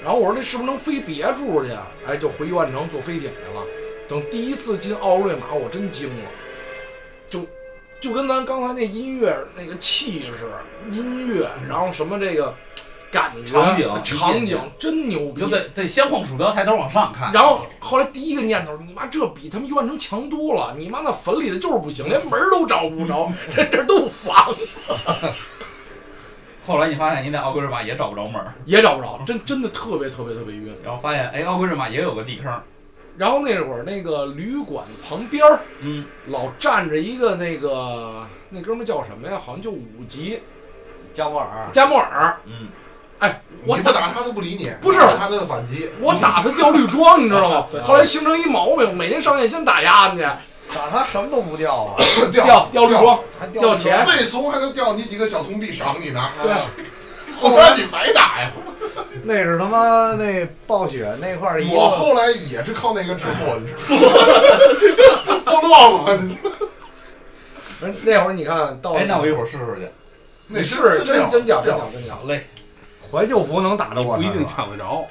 [0.01, 1.71] 然后我说那是不是能飞别处去？
[2.07, 3.65] 哎，就回万城坐飞艇去了。
[4.07, 6.29] 等第一次进奥瑞玛，我真惊了，
[7.29, 7.45] 就
[7.99, 10.49] 就跟咱刚才那音乐那个气势、
[10.89, 12.55] 音乐，然后什么这个
[13.17, 15.49] 感觉、场景场景真牛逼你就。
[15.49, 17.31] 得得先晃鼠标，抬头往上看。
[17.33, 24.53] 然后后来第一个念头，你妈这比他们幽暗城强多了，你妈那坟里的就是不行，连门都找不着， 这这都房
[26.65, 30.75] 后来你发现你在奥格瑞玛也找不着门，也找不着，真真的特别特别特别晕。
[30.83, 32.61] 然后发现哎，奥格瑞玛也有个地坑。
[33.15, 39.39] 然后那会儿那个旅馆旁边儿嗯，老站着一个那个那哥们儿叫什么呀？
[39.43, 40.39] 好像就五级
[41.13, 42.37] 加莫尔，加莫尔。
[42.45, 42.67] 嗯，
[43.19, 45.89] 哎，我你不打他都不理你，不是打他他就反击。
[45.99, 47.67] 我打他掉绿装，你知道吗？
[47.83, 50.23] 后来形成一毛病，每天上线先打鸭子去，
[50.75, 51.95] 打他什么都不掉啊，
[52.31, 56.53] 掉掉掉绿装，还掉钱最怂还能掉你几个小铜币赏你呢，对，
[57.35, 58.51] 后来你白打呀。
[59.23, 65.41] 那是他妈那暴雪那块儿，我后来也是靠那个致富，你知道吗？
[65.45, 66.27] 部落嘛，
[68.03, 69.89] 那会儿你看到哎，那我一会儿试试去。
[70.47, 71.89] 那是真真假真掉掉。
[71.93, 72.13] 真假。
[72.15, 72.47] 好嘞，
[73.11, 75.07] 怀旧服能打得过他不一定抢得着，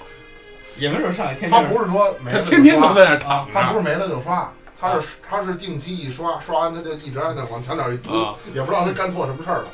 [0.77, 3.53] 也没准上去天天他不是说没他了就天天都刷在那儿躺着。
[3.53, 9.69] 他不是没了就刷，他是他是定期一刷，刷完他就一直在那往墙角一蹲啊，也不知道他干错什么事儿了。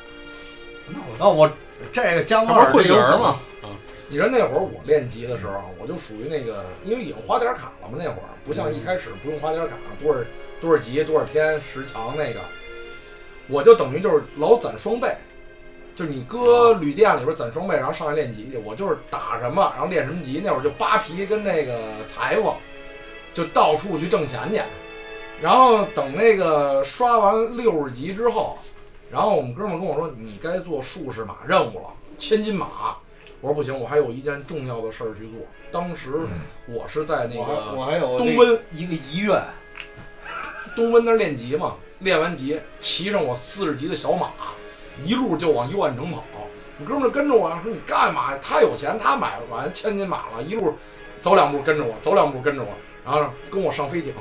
[0.89, 1.51] 那我然后我
[1.93, 3.39] 这个加摩他不是会员吗？
[4.09, 10.21] 你说那会儿我练级的时候，我就属于那个，因为已经花点卡了嘛，那会儿不像一开始不用花点卡，多少
[10.61, 12.41] 多少级多少天十强那个，
[13.49, 15.17] 我就等于就是老攒双倍，
[15.95, 18.59] 就是你搁旅店里边攒装备，然后上来练级去。
[18.59, 22.55] 我就是打什么，然后练什么级，那会儿就扒皮跟那个裁缝，
[23.35, 24.61] 就到处去挣钱去。
[25.41, 28.59] 然后等那个刷完六十级之后，
[29.11, 32.69] 然后我们哥们儿跟我说，你该做术士马任务了，千金马。
[33.41, 35.41] 我说不行，我还有一件重要的事儿去做。
[35.73, 36.13] 当时
[36.69, 39.43] 我是在那个我还有东温一个遗愿，
[40.77, 44.31] 东温那儿练级嘛，练完级，骑上我四十级的小马，
[45.05, 46.23] 一路就往幽暗城跑。
[46.79, 48.39] 你哥们儿跟着我说你干嘛呀？
[48.43, 50.75] 他有钱，他买完千金马了，一路
[51.21, 52.69] 走两步跟着我，走两步跟着我，
[53.05, 54.13] 然后跟我上飞艇，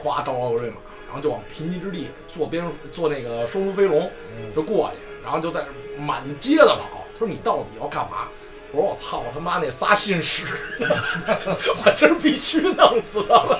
[0.00, 0.76] 咵到奥格瑞玛，
[1.06, 4.10] 然后就往贫瘠之地坐边坐那个双足飞龙
[4.54, 7.04] 就过去，然后就在这满街的跑。
[7.14, 8.28] 他说你到底要干嘛？
[8.70, 10.44] 我说我操他妈那仨信使，
[10.78, 13.58] 我今儿必须弄死他们！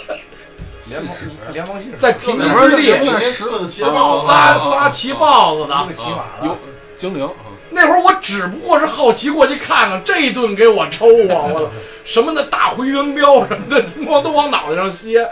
[0.86, 1.14] 联盟
[1.52, 5.92] 联盟信使在贫那瘠之地，一年四个骑豹子，仨仨骑豹子一的个。
[5.92, 6.58] 骑马有，
[6.94, 7.30] 精灵，
[7.70, 11.44] 那会儿我只不过是好奇过去看看，这一顿给我抽啊！
[11.52, 11.70] 我操，
[12.04, 15.28] 什么的大回旋镖什么的， 叮咣都往脑袋上歇。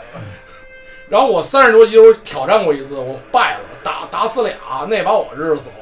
[1.08, 4.54] 然后我三十多级时候挑战过一次，我败了，打打死俩，
[4.88, 5.76] 那把我日死了。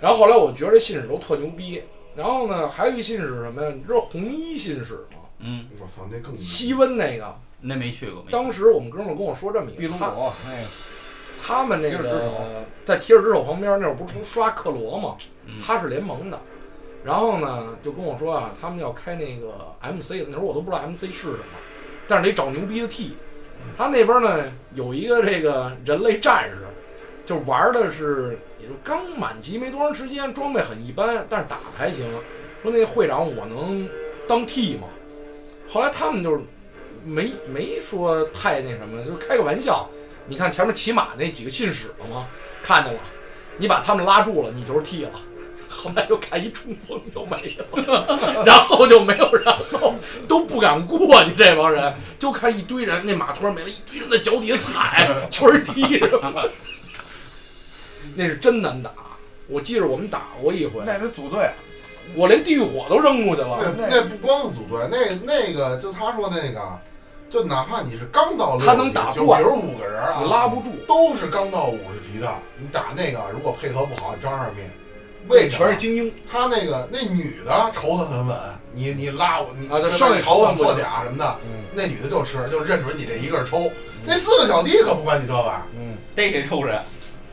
[0.00, 1.82] 然后后来我觉得这信使都特牛逼。
[2.14, 3.70] 然后呢，还有一信使是什么呀？
[3.74, 5.28] 你知道红衣信使吗？
[5.40, 7.36] 嗯，我操，那更西温那个。
[7.60, 10.68] 那没去过，当时我们哥们儿跟我说这么一个，他鲁那个
[11.42, 15.16] 他们那个在铁尔之手旁边那会儿不是刷克罗吗？
[15.46, 16.40] 嗯他是联盟的。
[17.04, 21.44] 然后呢，就跟我说啊，他们要开那个 MC，那时候我都不知道 MC 是什么，
[22.08, 23.16] 但是得找牛逼的 T。
[23.76, 26.58] 他那边呢有一个这个人类战士，
[27.24, 32.10] 就玩的是也就刚满级没多长时间，装备很一般，但是打的还行。
[32.60, 33.88] 说那个会长我能
[34.26, 34.88] 当 T 吗？
[35.68, 36.40] 后来他们就是
[37.06, 39.88] 没没说太那什么，就是开个玩笑。
[40.26, 42.26] 你看前面骑马那几个信使了吗？
[42.62, 43.00] 看见了，
[43.58, 45.12] 你把他们拉住了，你就是 T 了。
[45.68, 49.94] 后来就看一冲锋就没了，然后就没有然后，
[50.26, 51.32] 都不敢过去。
[51.36, 56.42] 这帮人就看一堆人，那马突然没了，一堆人在脚底下踩，全是踢什么。
[58.16, 58.90] 那是真难打。
[59.48, 61.50] 我记着我们打过一回，那是组队，
[62.14, 63.74] 我连地狱火都扔过去了。
[63.76, 66.80] 那那不光组队，那那个就他说那个，
[67.28, 74.64] 就哪怕你是刚到六十他能打级就比如五个人啊，你拉不住，都是刚到五十级的，你打那个如果配合不好，你照样灭。
[75.28, 75.76] 为什么全是？
[75.76, 76.14] 精英。
[76.30, 78.36] 他那个那女的仇恨很稳，
[78.72, 83.70] 你你拉我，你上来仇我炒我恨不行破甲什么的，嗯那女的就吃，就认准你这一个人抽。
[84.04, 86.78] 那四个小弟可不管你这个，嗯，逮谁抽谁。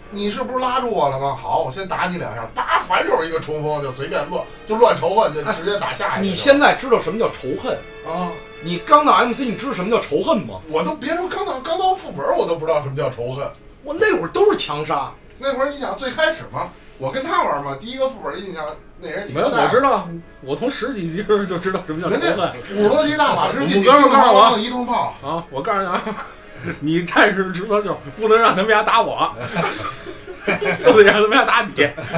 [0.10, 1.36] 你是不是拉住我了吗？
[1.39, 6.27] 好，我先打你两下，叭，反手一个冲锋就随便乱，就乱仇恨，就直接打下一个。
[6.27, 7.75] 你现在知道什么叫仇恨？
[8.06, 8.32] 啊，
[8.63, 10.62] 你刚到 MC，你知道什么叫仇恨吗？
[10.69, 13.45] 我都别说刚到刚到副本，我都不知道什么叫仇恨。
[13.84, 18.65] 我那会儿都是强杀，那会儿你想最开始嘛，我跟他玩嘛，第一个副本印象
[19.02, 20.08] 那人李没有，我知道，
[20.41, 25.43] 我从十几级时候就知道什么叫仇人家恨五十多级大法师 进去，五哥们儿告诉我我一通炮，啊！
[25.49, 26.02] 我告诉你啊，
[26.80, 29.36] 你战士职责就是不能让他们家打我，
[30.80, 31.71] 就得让他们家打你。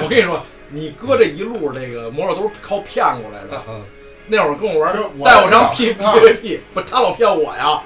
[0.03, 3.63] 我跟你说，你哥这一路这个魔兽都是靠骗过来的。
[4.27, 7.81] 那会儿跟我玩带我上 P 啊 PVP，不是他老骗我呀。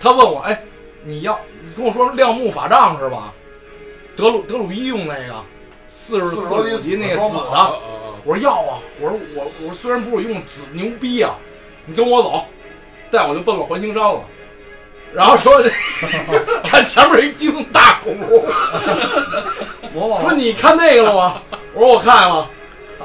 [0.00, 0.62] 他问我，哎，
[1.02, 3.32] 你要你跟我说亮木法杖是吧？
[4.16, 5.44] 德鲁德鲁伊用那个
[5.86, 7.74] 四十40多级四级那个紫的，
[8.24, 11.34] 我说要啊，我说我我说虽然不是用紫牛逼啊，
[11.86, 12.44] 你跟我走，
[13.10, 14.20] 带我就奔了环形山了。
[15.14, 15.62] 然后说，
[16.64, 18.44] 看前面一惊动大恐龙，
[19.94, 21.42] 我往说你看那个了吗？
[21.72, 22.50] 我说我看了。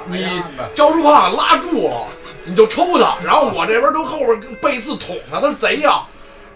[0.06, 0.28] 你
[0.76, 2.08] 招出胖拉住了，
[2.46, 6.04] 你就抽他，然后我这边都后边跟背刺捅他，他是贼呀、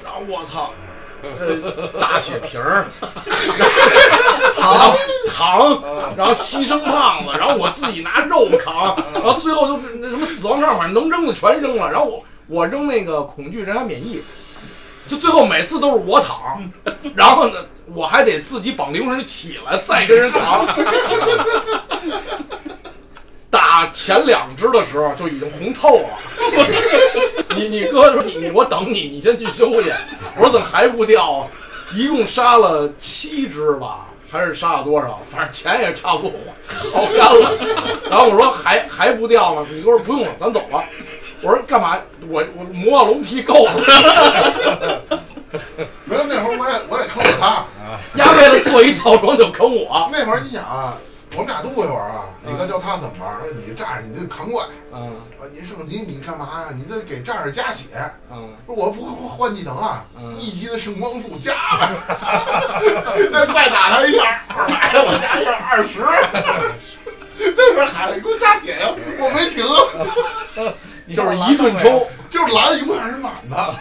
[0.04, 0.73] 然后我操，
[1.23, 2.88] 呃，大血瓶儿，
[4.60, 4.97] 然后
[5.34, 5.82] 糖，
[6.17, 14.21] 然后牺牲胖子，然后我自己拿肉扛，然后最后就是那什么死亡杖，反正能扔的全扔了，然后我我扔那个恐惧人还免疫，
[15.08, 16.69] 就最后每次都是我躺，
[17.15, 17.56] 然后呢
[17.93, 20.65] 我还得自己绑灵魂起来再跟人扛。
[23.58, 26.10] 打前两只的时候就已经红透了。
[27.58, 29.91] 你你哥说你你我等你，你先去休息。
[30.36, 31.48] 我说怎么还不掉啊？
[31.96, 35.20] 一共杀了七只吧，还是杀了多少？
[35.32, 36.39] 反正钱也差不多
[36.93, 37.52] 好干了。
[38.08, 39.65] 然后我说还还不掉吗？
[39.72, 40.84] 你哥说不用了，咱走吧。
[41.41, 41.98] 我说干嘛？
[42.30, 45.02] 我我磨龙皮够了，
[46.06, 47.65] 没有那会儿我也我也坑了他，
[48.17, 50.08] 丫为了做一套装就坑我。
[50.12, 50.96] 那会儿你想啊，
[51.38, 55.15] 我们俩都不会玩啊，李哥教他怎么玩，说你这样你就扛怪，嗯。
[55.39, 56.73] 啊你升级你干嘛呀？
[56.76, 57.89] 你得给战士加血，
[58.32, 58.56] 嗯。
[58.65, 60.36] 说我不会换技能啊，嗯。
[60.39, 61.54] 一级的圣光术加，
[63.32, 66.02] 那怪打他一下二百，我加一下二十。
[67.39, 68.89] 那会儿喊了，你给我加血呀！
[69.19, 69.63] 我没停，
[71.13, 72.08] 就是一顿抽。
[72.30, 73.76] 就是蓝永远是满的，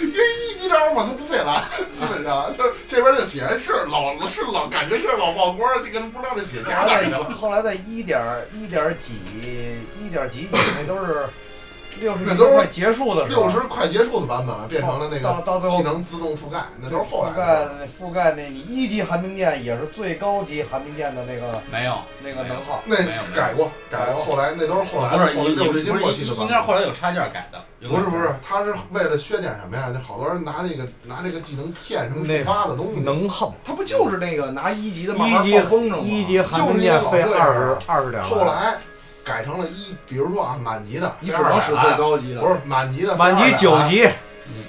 [0.00, 7.24] 因为一级招嘛，它不费蓝，基本上就是这边的血是老是老感觉是老爆光，这个不知道这血加哪去了。
[7.30, 8.22] 后来在一点
[8.52, 9.14] 一点几
[10.00, 10.48] 一点几几
[10.80, 11.28] 那都是
[12.00, 17.34] 六十那都是快结束的时候，六十快结束的版本了，变成了那到到最后个技能自动覆盖，那都是后来覆。
[17.36, 22.82] 盖那覆盖那你一级寒冰剑也是最高级寒冰剑的那个没有，那个能耗。
[22.84, 22.96] 那
[23.34, 26.74] 改过，改过，后来那都是后来的，不是后来六十应不是斤过期的版应该是后。
[26.74, 27.64] 来有插件改的。
[27.88, 29.92] 不是不是，他是为了削减什么呀？
[29.92, 33.00] 就好多人拿那个拿这个技能骗什么触发的东西。
[33.00, 36.02] 能耗，他不就是那个拿一级的慢慢一级放风筝吗？
[36.04, 38.74] 一级寒冰剑费二十二十点，后来
[39.24, 42.40] 改成了一，比如说啊，满级的你只能使最高级的。
[42.40, 44.06] 不是满级的，满级九，级，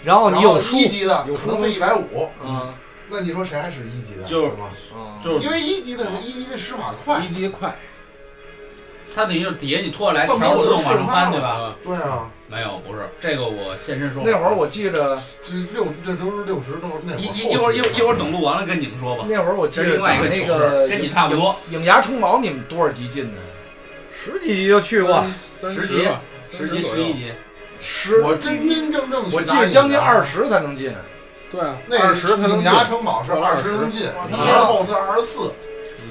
[0.03, 2.73] 然后你有书，一级的有可能费一百五，嗯
[3.07, 4.23] 那你说谁还使一级的？
[4.23, 4.51] 就是
[5.23, 7.75] 就是因为一级的一级的施法快一，级快
[9.13, 11.47] 它等于是底下你拖下来，放条自动往上翻，对吧？
[11.49, 14.29] 啊，对啊，没有，不是这个，我现身说法。
[14.29, 19.25] 那会儿我记着，这六这都是六十都是那会儿一一一会儿一会儿一会儿儿等录完了跟你们说吧。
[19.29, 21.83] 那会儿我记着另外一个跟你差不多影。
[21.85, 23.39] 牙冲毛，你们多少级进的？
[24.15, 27.33] 十几集就去过，三十集十吧，十集十一集，
[27.79, 30.95] 十，我真真正正去我记着打影牙将近二十才能进。
[31.51, 32.59] 对啊，那二十才能进。
[32.59, 35.51] 影牙城堡是二十能进，哇一年后是二十四。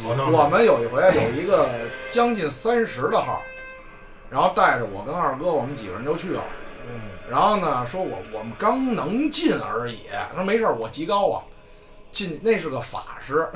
[0.05, 1.69] 我们有一回有一个
[2.11, 3.43] 将近三十的号，
[4.31, 6.45] 然后带着我跟二哥，我们几个人就去了。
[6.87, 7.01] 嗯，
[7.31, 10.01] 然后呢，说我我们刚能进而已。
[10.31, 11.43] 他说没事儿，我极高啊。
[12.13, 13.49] 进那是个法师，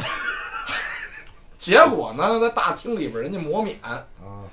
[1.60, 4.02] 结果呢，在大厅里边人家磨免，啊，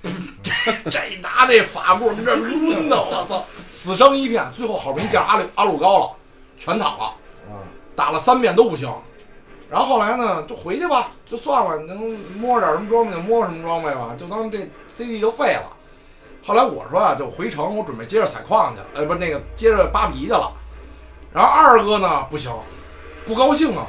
[0.90, 4.44] 这拿那法棍儿这抡的，我操，死生一片。
[4.54, 6.12] 最后好不容易见阿鲁阿鲁高了，
[6.60, 7.14] 全躺了，
[7.96, 8.92] 打了三遍都不行。
[9.70, 11.98] 然后后来呢，就回去吧，就算了，能
[12.38, 15.76] 摸着点什么装备就摸什么装备吧，就当这 CD 就废了。
[16.46, 20.52] 后来我说啊，就回城，我准备接着采矿去，呃，不那个接着扒皮去了。
[21.34, 22.52] 然后二哥呢，不行，
[23.26, 23.88] 不高兴啊，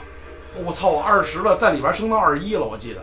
[0.65, 3.03] 我操，我二十了，在里边升到二十一了，我记得。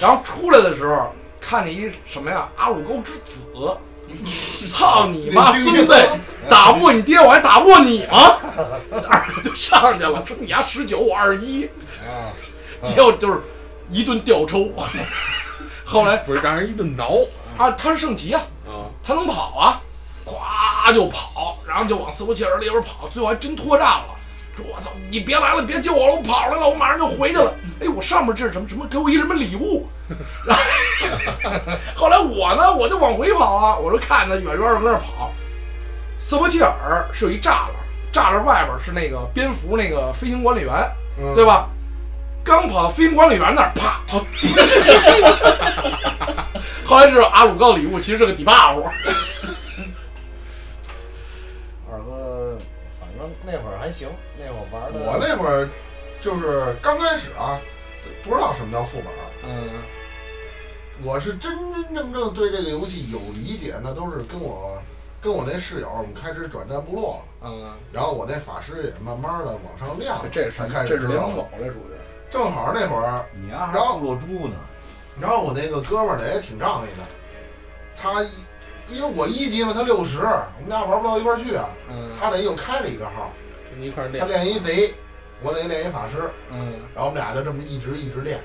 [0.00, 1.12] 然后出来的时候，
[1.48, 3.78] 看见一什么呀，阿鲁沟之子，
[4.68, 6.08] 操你妈孙子，
[6.50, 8.38] 打不过你爹，我还打不过你吗？
[9.08, 11.66] 二哥就上去了，说你丫十九，我二十一，
[12.02, 12.34] 啊，
[12.82, 13.40] 结果就是
[13.88, 14.72] 一顿吊抽。
[15.86, 17.12] 后来不是让人一顿挠
[17.56, 19.80] 啊，他是圣骑啊，啊，他能跑啊，
[20.24, 24.15] 咵就跑，然后就往斯波切尔里边跑，最后还真脱战了。
[24.56, 27.54] 说我操，你别来了，别救我了，我跑来了，我马上就回去了。
[27.80, 29.86] 哎，我上面这是什么什么，给我一什么礼物？
[30.46, 30.56] 然
[31.94, 35.32] 后后来我呢，我就往回跑啊，我就看他远远的搁那儿跑。
[36.18, 37.74] 斯波切尔是有一栅栏，
[38.12, 40.72] 栅栏外边是那个蝙蝠那个飞行管理员，
[41.18, 41.68] 嗯对吧？
[42.42, 44.00] 刚跑到飞行管理员那儿，啪！
[46.84, 48.84] 后来知道阿鲁高礼物其实是个底 buff。
[53.26, 54.08] 正那会儿还行，
[54.38, 55.68] 那会儿玩的，我那会儿
[56.20, 57.60] 就是刚开始啊，
[58.22, 59.12] 不知道什么叫副本儿。
[59.44, 59.70] 嗯，
[61.04, 64.80] 我是真真正正对这个游戏有理解，那都是跟我
[65.20, 67.24] 跟我那室友，我们开始转战部落。
[67.42, 71.30] 嗯，然后我那法师也慢慢的往上亮，这才开始知道。
[72.30, 74.56] 正好那会儿，你丫还部落猪呢，
[75.20, 77.04] 然后我那个哥们儿呢也挺仗义的，
[77.96, 78.28] 他一
[78.88, 81.70] 因为我一级嘛，他六十，我们俩玩不到一块儿去啊。
[81.90, 82.10] 嗯。
[82.20, 83.32] 他等于又开了一个号，
[83.70, 84.46] 跟你一块儿他练。
[84.46, 84.94] 一贼，
[85.42, 86.74] 我等于练一法师，嗯。
[86.94, 88.38] 然后我们俩就这么一直一直练，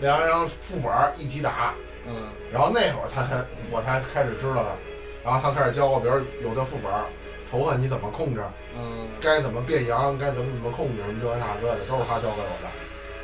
[0.00, 1.74] 练完然后副本儿一起打，
[2.06, 2.28] 嗯。
[2.52, 4.76] 然后那会儿他才我才开始知道的，
[5.24, 7.04] 然后他开始教我，比如有的副本儿
[7.50, 8.42] 仇恨你怎么控制，
[8.78, 12.68] 嗯，该怎么变羊，该怎么怎么控制，什么这那个的，都是他教给我的。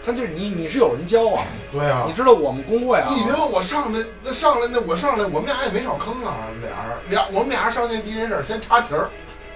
[0.05, 1.45] 他就是你，你是有人教啊。
[1.73, 9.11] 对啊你，知道我们工会啊，你别说我上来那上来那我上来，我们俩也没少坑啊，俩人俩我们俩人上线第一件事儿先插旗儿，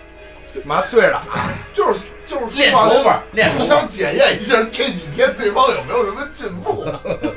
[0.64, 1.22] 妈对了，
[1.74, 3.88] 就是就是练说话手法，练手法互相。
[3.88, 6.84] 检验一下这几天对方有没有什么进步。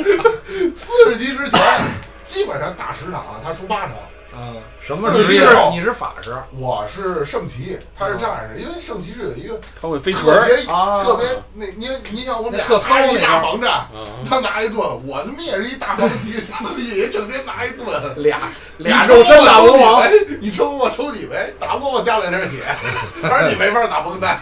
[0.76, 1.59] 四十级之前
[2.26, 3.91] 基本上打十场啊，他输八场。
[4.34, 5.69] 嗯，什么是你是职业？
[5.71, 11.03] 你是法师我是圣骑，他是战士，因为圣骑是有一个他会飞锤特别啊。
[11.03, 13.89] 特别那你你想我们俩那特骚他是一大防战，啊，
[14.29, 18.23] 他拿一盾，我他妈也是一大防骑，他妈也整天拿一盾。
[18.23, 18.39] 俩
[18.77, 22.59] 俩肉身大我抽你魔王，呗，你抽我抽你呗，打不过我加两点血，
[23.21, 24.41] 反正你没法打绷带，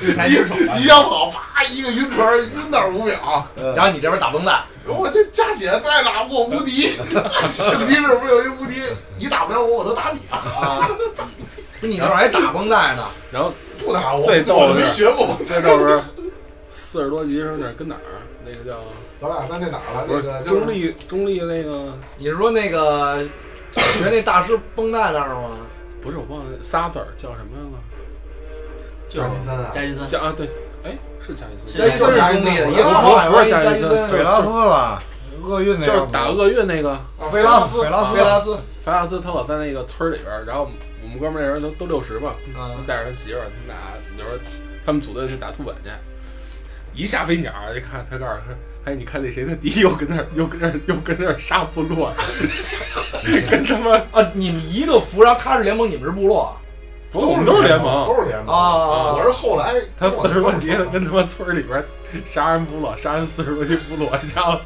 [0.00, 6.92] 这 才一是手吧一想跑，啪一个晕船，晕那儿五秒，然后你这边打绷带，我这加血再打不过无敌，
[7.56, 8.82] 圣骑士不是有一无敌，
[9.18, 10.38] 你打不了我，我能打你啊！
[10.38, 10.88] 啊，
[11.80, 15.44] 不是你那会儿还打绷带呢，然后不打我，最逗的我没学过绷带。
[15.44, 16.02] 最逗是
[16.70, 18.00] 四十多级时候那儿跟哪儿？
[18.46, 18.78] 那个叫
[19.18, 20.06] 咱俩在那哪儿了？
[20.06, 23.22] 不是那个就是中立中立那个你是说那个
[23.76, 25.56] 学那大师绷带那儿吗？
[26.02, 27.78] 不是我忘了仨字儿叫什么了？
[29.14, 30.46] 加里森啊，加基森，加啊对，
[30.84, 35.02] 哎是加一斯，加伊森是中立的，一个啊黄海湾，一个不是加伊森加伊森，菲拉斯吧，
[35.42, 40.68] 厄运那个就是打厄运那个啊菲拉斯，菲拉斯，菲拉斯，菲拉斯，他老在那个村儿里边儿，然后
[41.02, 43.76] 我们哥们儿那人都都六十嘛，嗯，带着他媳妇儿，他们俩
[44.16, 44.28] 你说
[44.84, 45.90] 他们组队去打副本去，
[46.94, 52.12] 一下飞鸟儿就看他告诉他，哎，你看那谁那敌又跟那儿又跟那儿又跟那儿杀部落，
[53.50, 56.56] 跟他妈啊，你们一个服，然后他是联盟，你们是部落
[57.14, 58.52] 不是我们都是联盟，都是联盟。
[58.52, 61.82] 啊我是后来他四十多级跟他妈村里边
[62.24, 64.60] 杀人部落，杀人四十多级部落，然后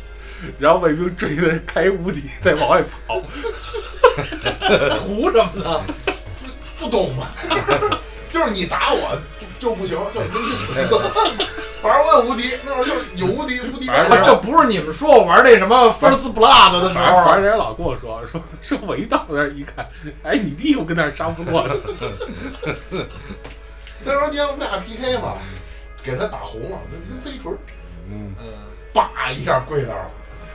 [0.59, 3.21] 然后卫兵追的开无敌再往外跑，
[4.97, 5.85] 图什么呢？
[6.81, 7.27] 不懂吗？
[8.33, 9.19] 就是你打我
[9.59, 13.87] 就不行，就你死正我也无敌，那会儿就是有无敌，无敌。
[14.25, 19.89] 这不是你们说我玩那什么 First Blood 的时反正反候，正人老跟我说说说我一到那儿一看，
[20.23, 21.75] 哎，你弟又跟那儿杀不落呢。
[24.05, 25.35] 那时候你看我们俩 PK 嘛，
[26.03, 27.53] 给他打红了，就扔飞锤，
[28.11, 28.35] 嗯，
[28.93, 30.11] 叭一下跪那儿了。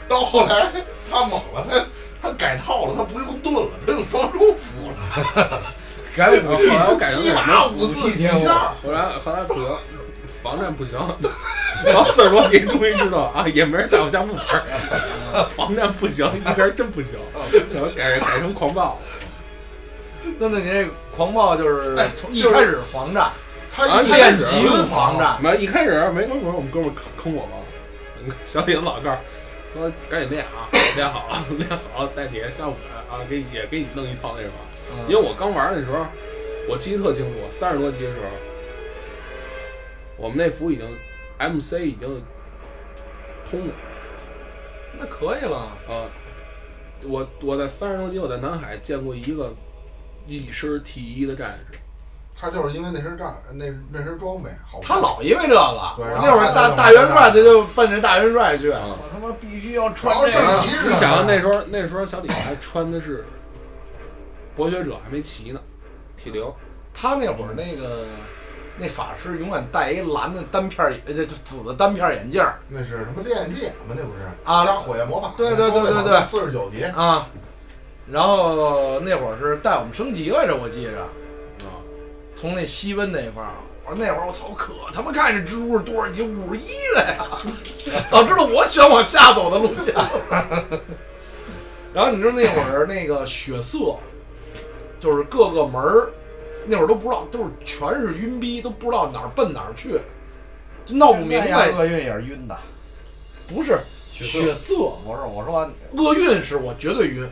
[0.08, 0.72] 到后来
[1.10, 1.86] 他猛了，他
[2.22, 5.62] 他改套了，他不用盾了，他用双手斧了，
[6.16, 8.74] 改武器后来我改成那什么，五四几下。
[8.84, 9.78] 后来后来不行，
[10.42, 11.00] 防战不行。
[11.86, 17.20] 到四十多级终于知道啊，也没人带我下副本儿，防战不行，一边真不行，
[17.74, 19.00] 然后改改成狂暴。
[20.40, 23.30] 那那你这狂暴就是哎从一开始防战，
[23.76, 32.76] 他啊一练级不防战，没一开始没跟我说，我们哥们儿坑坑我嘛，小李子老告诉说赶紧练啊，练好了，练好了带你下午
[33.12, 34.54] 啊，给你也给你弄一套那什么。
[34.98, 36.06] 嗯因为我刚玩那时候，
[36.70, 38.28] 我记得特清楚，我三十多级的时候，
[40.18, 40.86] 我们那服已经
[41.38, 42.24] MC 已经
[43.50, 43.74] 通了
[44.98, 45.58] 那可以了。
[45.88, 46.10] 啊。
[47.06, 49.54] 我我在三十多级，我在南海见过一个
[50.26, 51.78] 一身 T 一的战士，
[52.34, 60.88] 他就是因为那身战那那身装备好，他老因为这个，对我那会儿大大元帅他就奔着大元帅去，啊我他妈必须要穿这个。
[60.88, 63.26] 你想那时候那时候小李还穿的是
[64.56, 65.60] 博学者还没齐呢
[66.16, 66.46] ，T 零
[66.94, 68.06] 他那会儿那个
[68.78, 73.96] 那法师永远戴一蓝的单片眼，呃，紫的单片眼镜儿那是什么烈焰之眼吗？
[73.96, 77.28] 那不是啊加火焰魔法，对对对对对四十九级，啊。
[78.12, 81.02] 然后那会儿是带我们升级来着，我记着，
[81.66, 81.80] 啊，
[82.36, 83.50] 从那西温那一块儿。
[83.86, 86.22] 我说那会儿我操，可他妈看这蜘蛛是多少级？
[86.22, 87.26] 五十一了呀！
[88.10, 90.10] 早知道我选往下走的路线了。
[91.94, 93.98] 然后你知道那会儿那个血色，
[95.04, 96.08] 就是各个门儿，
[96.66, 100.00] 那会儿都不知道，都是全是晕逼，都不知道哪儿奔哪儿去，
[100.86, 101.72] 就闹不明白。
[101.72, 102.58] 厄运也是晕的。
[103.46, 103.78] 不是
[104.14, 107.30] 血血色，不是，我说厄运是我绝对晕，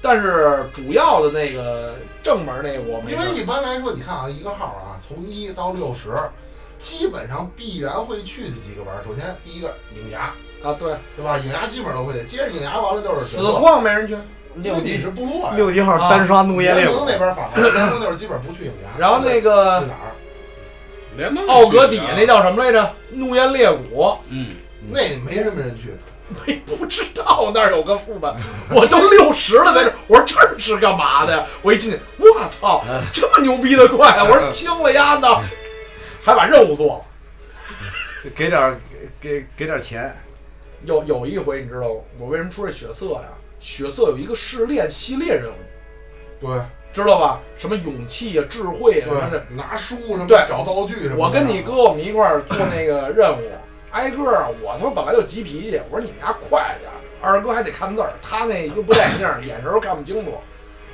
[0.00, 3.12] 但是主要的那个正门那个我没。
[3.12, 6.14] 因为一般来说，你看啊，一个号啊，从一到六十，
[6.78, 9.04] 基本上必然会去的几个门儿。
[9.04, 11.36] 首先第一个影牙，啊，对，对吧？
[11.36, 14.16] 影牙基本上都会去，接着影牙完了就是死色矿没人去。
[14.56, 15.52] 因为你是部落呀。
[15.56, 18.90] 六级号单刷怒焰烈火联盟，那边反过来，联盟就是基本不去影 牙。
[18.98, 20.12] 然后那去个哪儿？
[21.16, 22.94] 联盟奥格底下那叫什么来着？
[23.10, 24.16] 怒焰裂谷。
[24.28, 24.56] 嗯，
[24.90, 25.94] 那没什么人去。
[26.46, 28.32] 没不知道那儿有个副本，
[28.70, 31.44] 我都六十了在这儿，我说这是干嘛的呀？
[31.60, 34.22] 我一进去，我操，这么牛逼的怪！
[34.22, 35.42] 我说轻了丫的，
[36.22, 38.30] 还把任务做了。
[38.36, 38.80] 给点儿
[39.20, 40.16] 给给点儿钱。
[40.84, 43.24] 有有一回你知道我为什么说这血色呀？
[43.60, 45.54] 血色有一个试炼系列任务，
[46.40, 46.50] 对
[46.92, 47.40] 知道吧？
[47.56, 49.44] 什么勇气啊、智慧啊，什么的。
[49.50, 51.16] 拿书什么对找道具什么。
[51.18, 53.42] 我跟你哥我们一块儿做那个任务，
[53.92, 60.38] 挨个儿，我他妈本来就急脾气，我说你们家快点儿，二哥还得看字儿，他那又不戴眼镜儿，眼神儿看不清楚。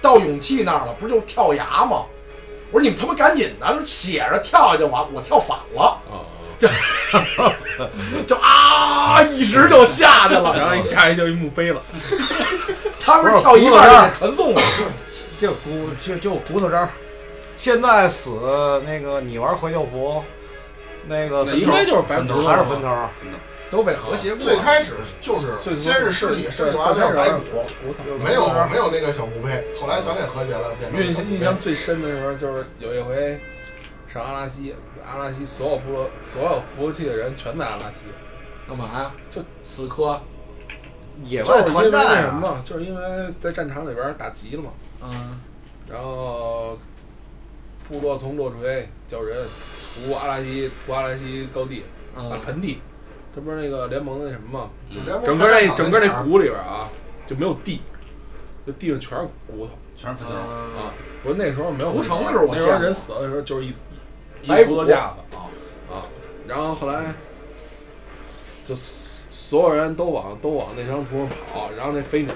[0.02, 2.04] 到勇气那儿了，不是就跳崖吗？
[2.72, 6.20] 我说你们他妈赶紧的，就写着跳下去完，我跳反了，啊，
[8.26, 10.74] 就啊一直就下去了然后。
[10.74, 11.80] 一下去就一墓碑了。
[13.06, 14.60] 他不是跳一半儿就传送了，
[15.38, 16.88] 就骨就就骨头渣儿。
[17.56, 20.24] 现在死那个你玩回救服，
[21.06, 23.08] 那个那应该就是白骨还是坟头儿？
[23.70, 24.38] 都被和谐过。
[24.38, 27.40] 最开始就是最先是尸体，尸最体完了是白骨，
[27.86, 28.24] 骨头。
[28.24, 33.40] 没有没有那个小墓碑，后来全给和谐了，变成印象印象最深的时候就是有一回
[34.08, 34.74] 上阿拉西，
[35.08, 38.00] 阿拉西所有部落所有服务器的人全在阿拉西，
[38.68, 39.12] 干嘛呀？
[39.30, 40.20] 就死磕。
[41.24, 42.14] 野就是因为外团战啊！
[42.14, 44.70] 那什么，就是因为在战场里边打急了嘛，
[45.02, 45.40] 嗯，
[45.90, 46.78] 然后
[47.88, 49.46] 部落从落锤叫人
[50.06, 52.80] 屠阿拉西屠阿拉西高地打嗯盆地，
[53.34, 56.88] 这不是那个联盟那什么嘛、嗯整个那整个那场谷里边啊
[57.26, 57.80] 就没有地，
[58.66, 60.34] 就地上全是骨头全是坟头。
[60.34, 60.92] 嗯啊。
[61.22, 63.68] 不是那时候没有屠城的时候那时候人死了的时候就是一
[64.42, 65.42] 一白骨骨头架子啊
[65.90, 66.02] 啊，
[66.46, 67.12] 然后后来
[68.64, 72.34] 就所所有人都往都往那张图上跑，然后那飞鸟，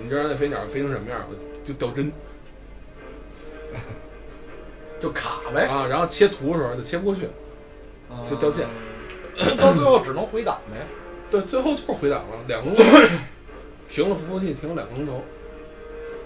[0.00, 1.26] 你知道那飞鸟飞成什么样吗？
[1.64, 2.12] 就掉帧
[5.02, 7.22] 就卡呗，啊，然后切图的时候就切不过去，
[8.30, 8.68] 就掉线
[9.36, 9.56] 嗯。
[9.58, 10.86] 到最后只能回档呗。
[11.28, 12.98] 对，最后就是回档了，两个钟头，
[13.88, 15.20] 停了服务器，停了两个钟头，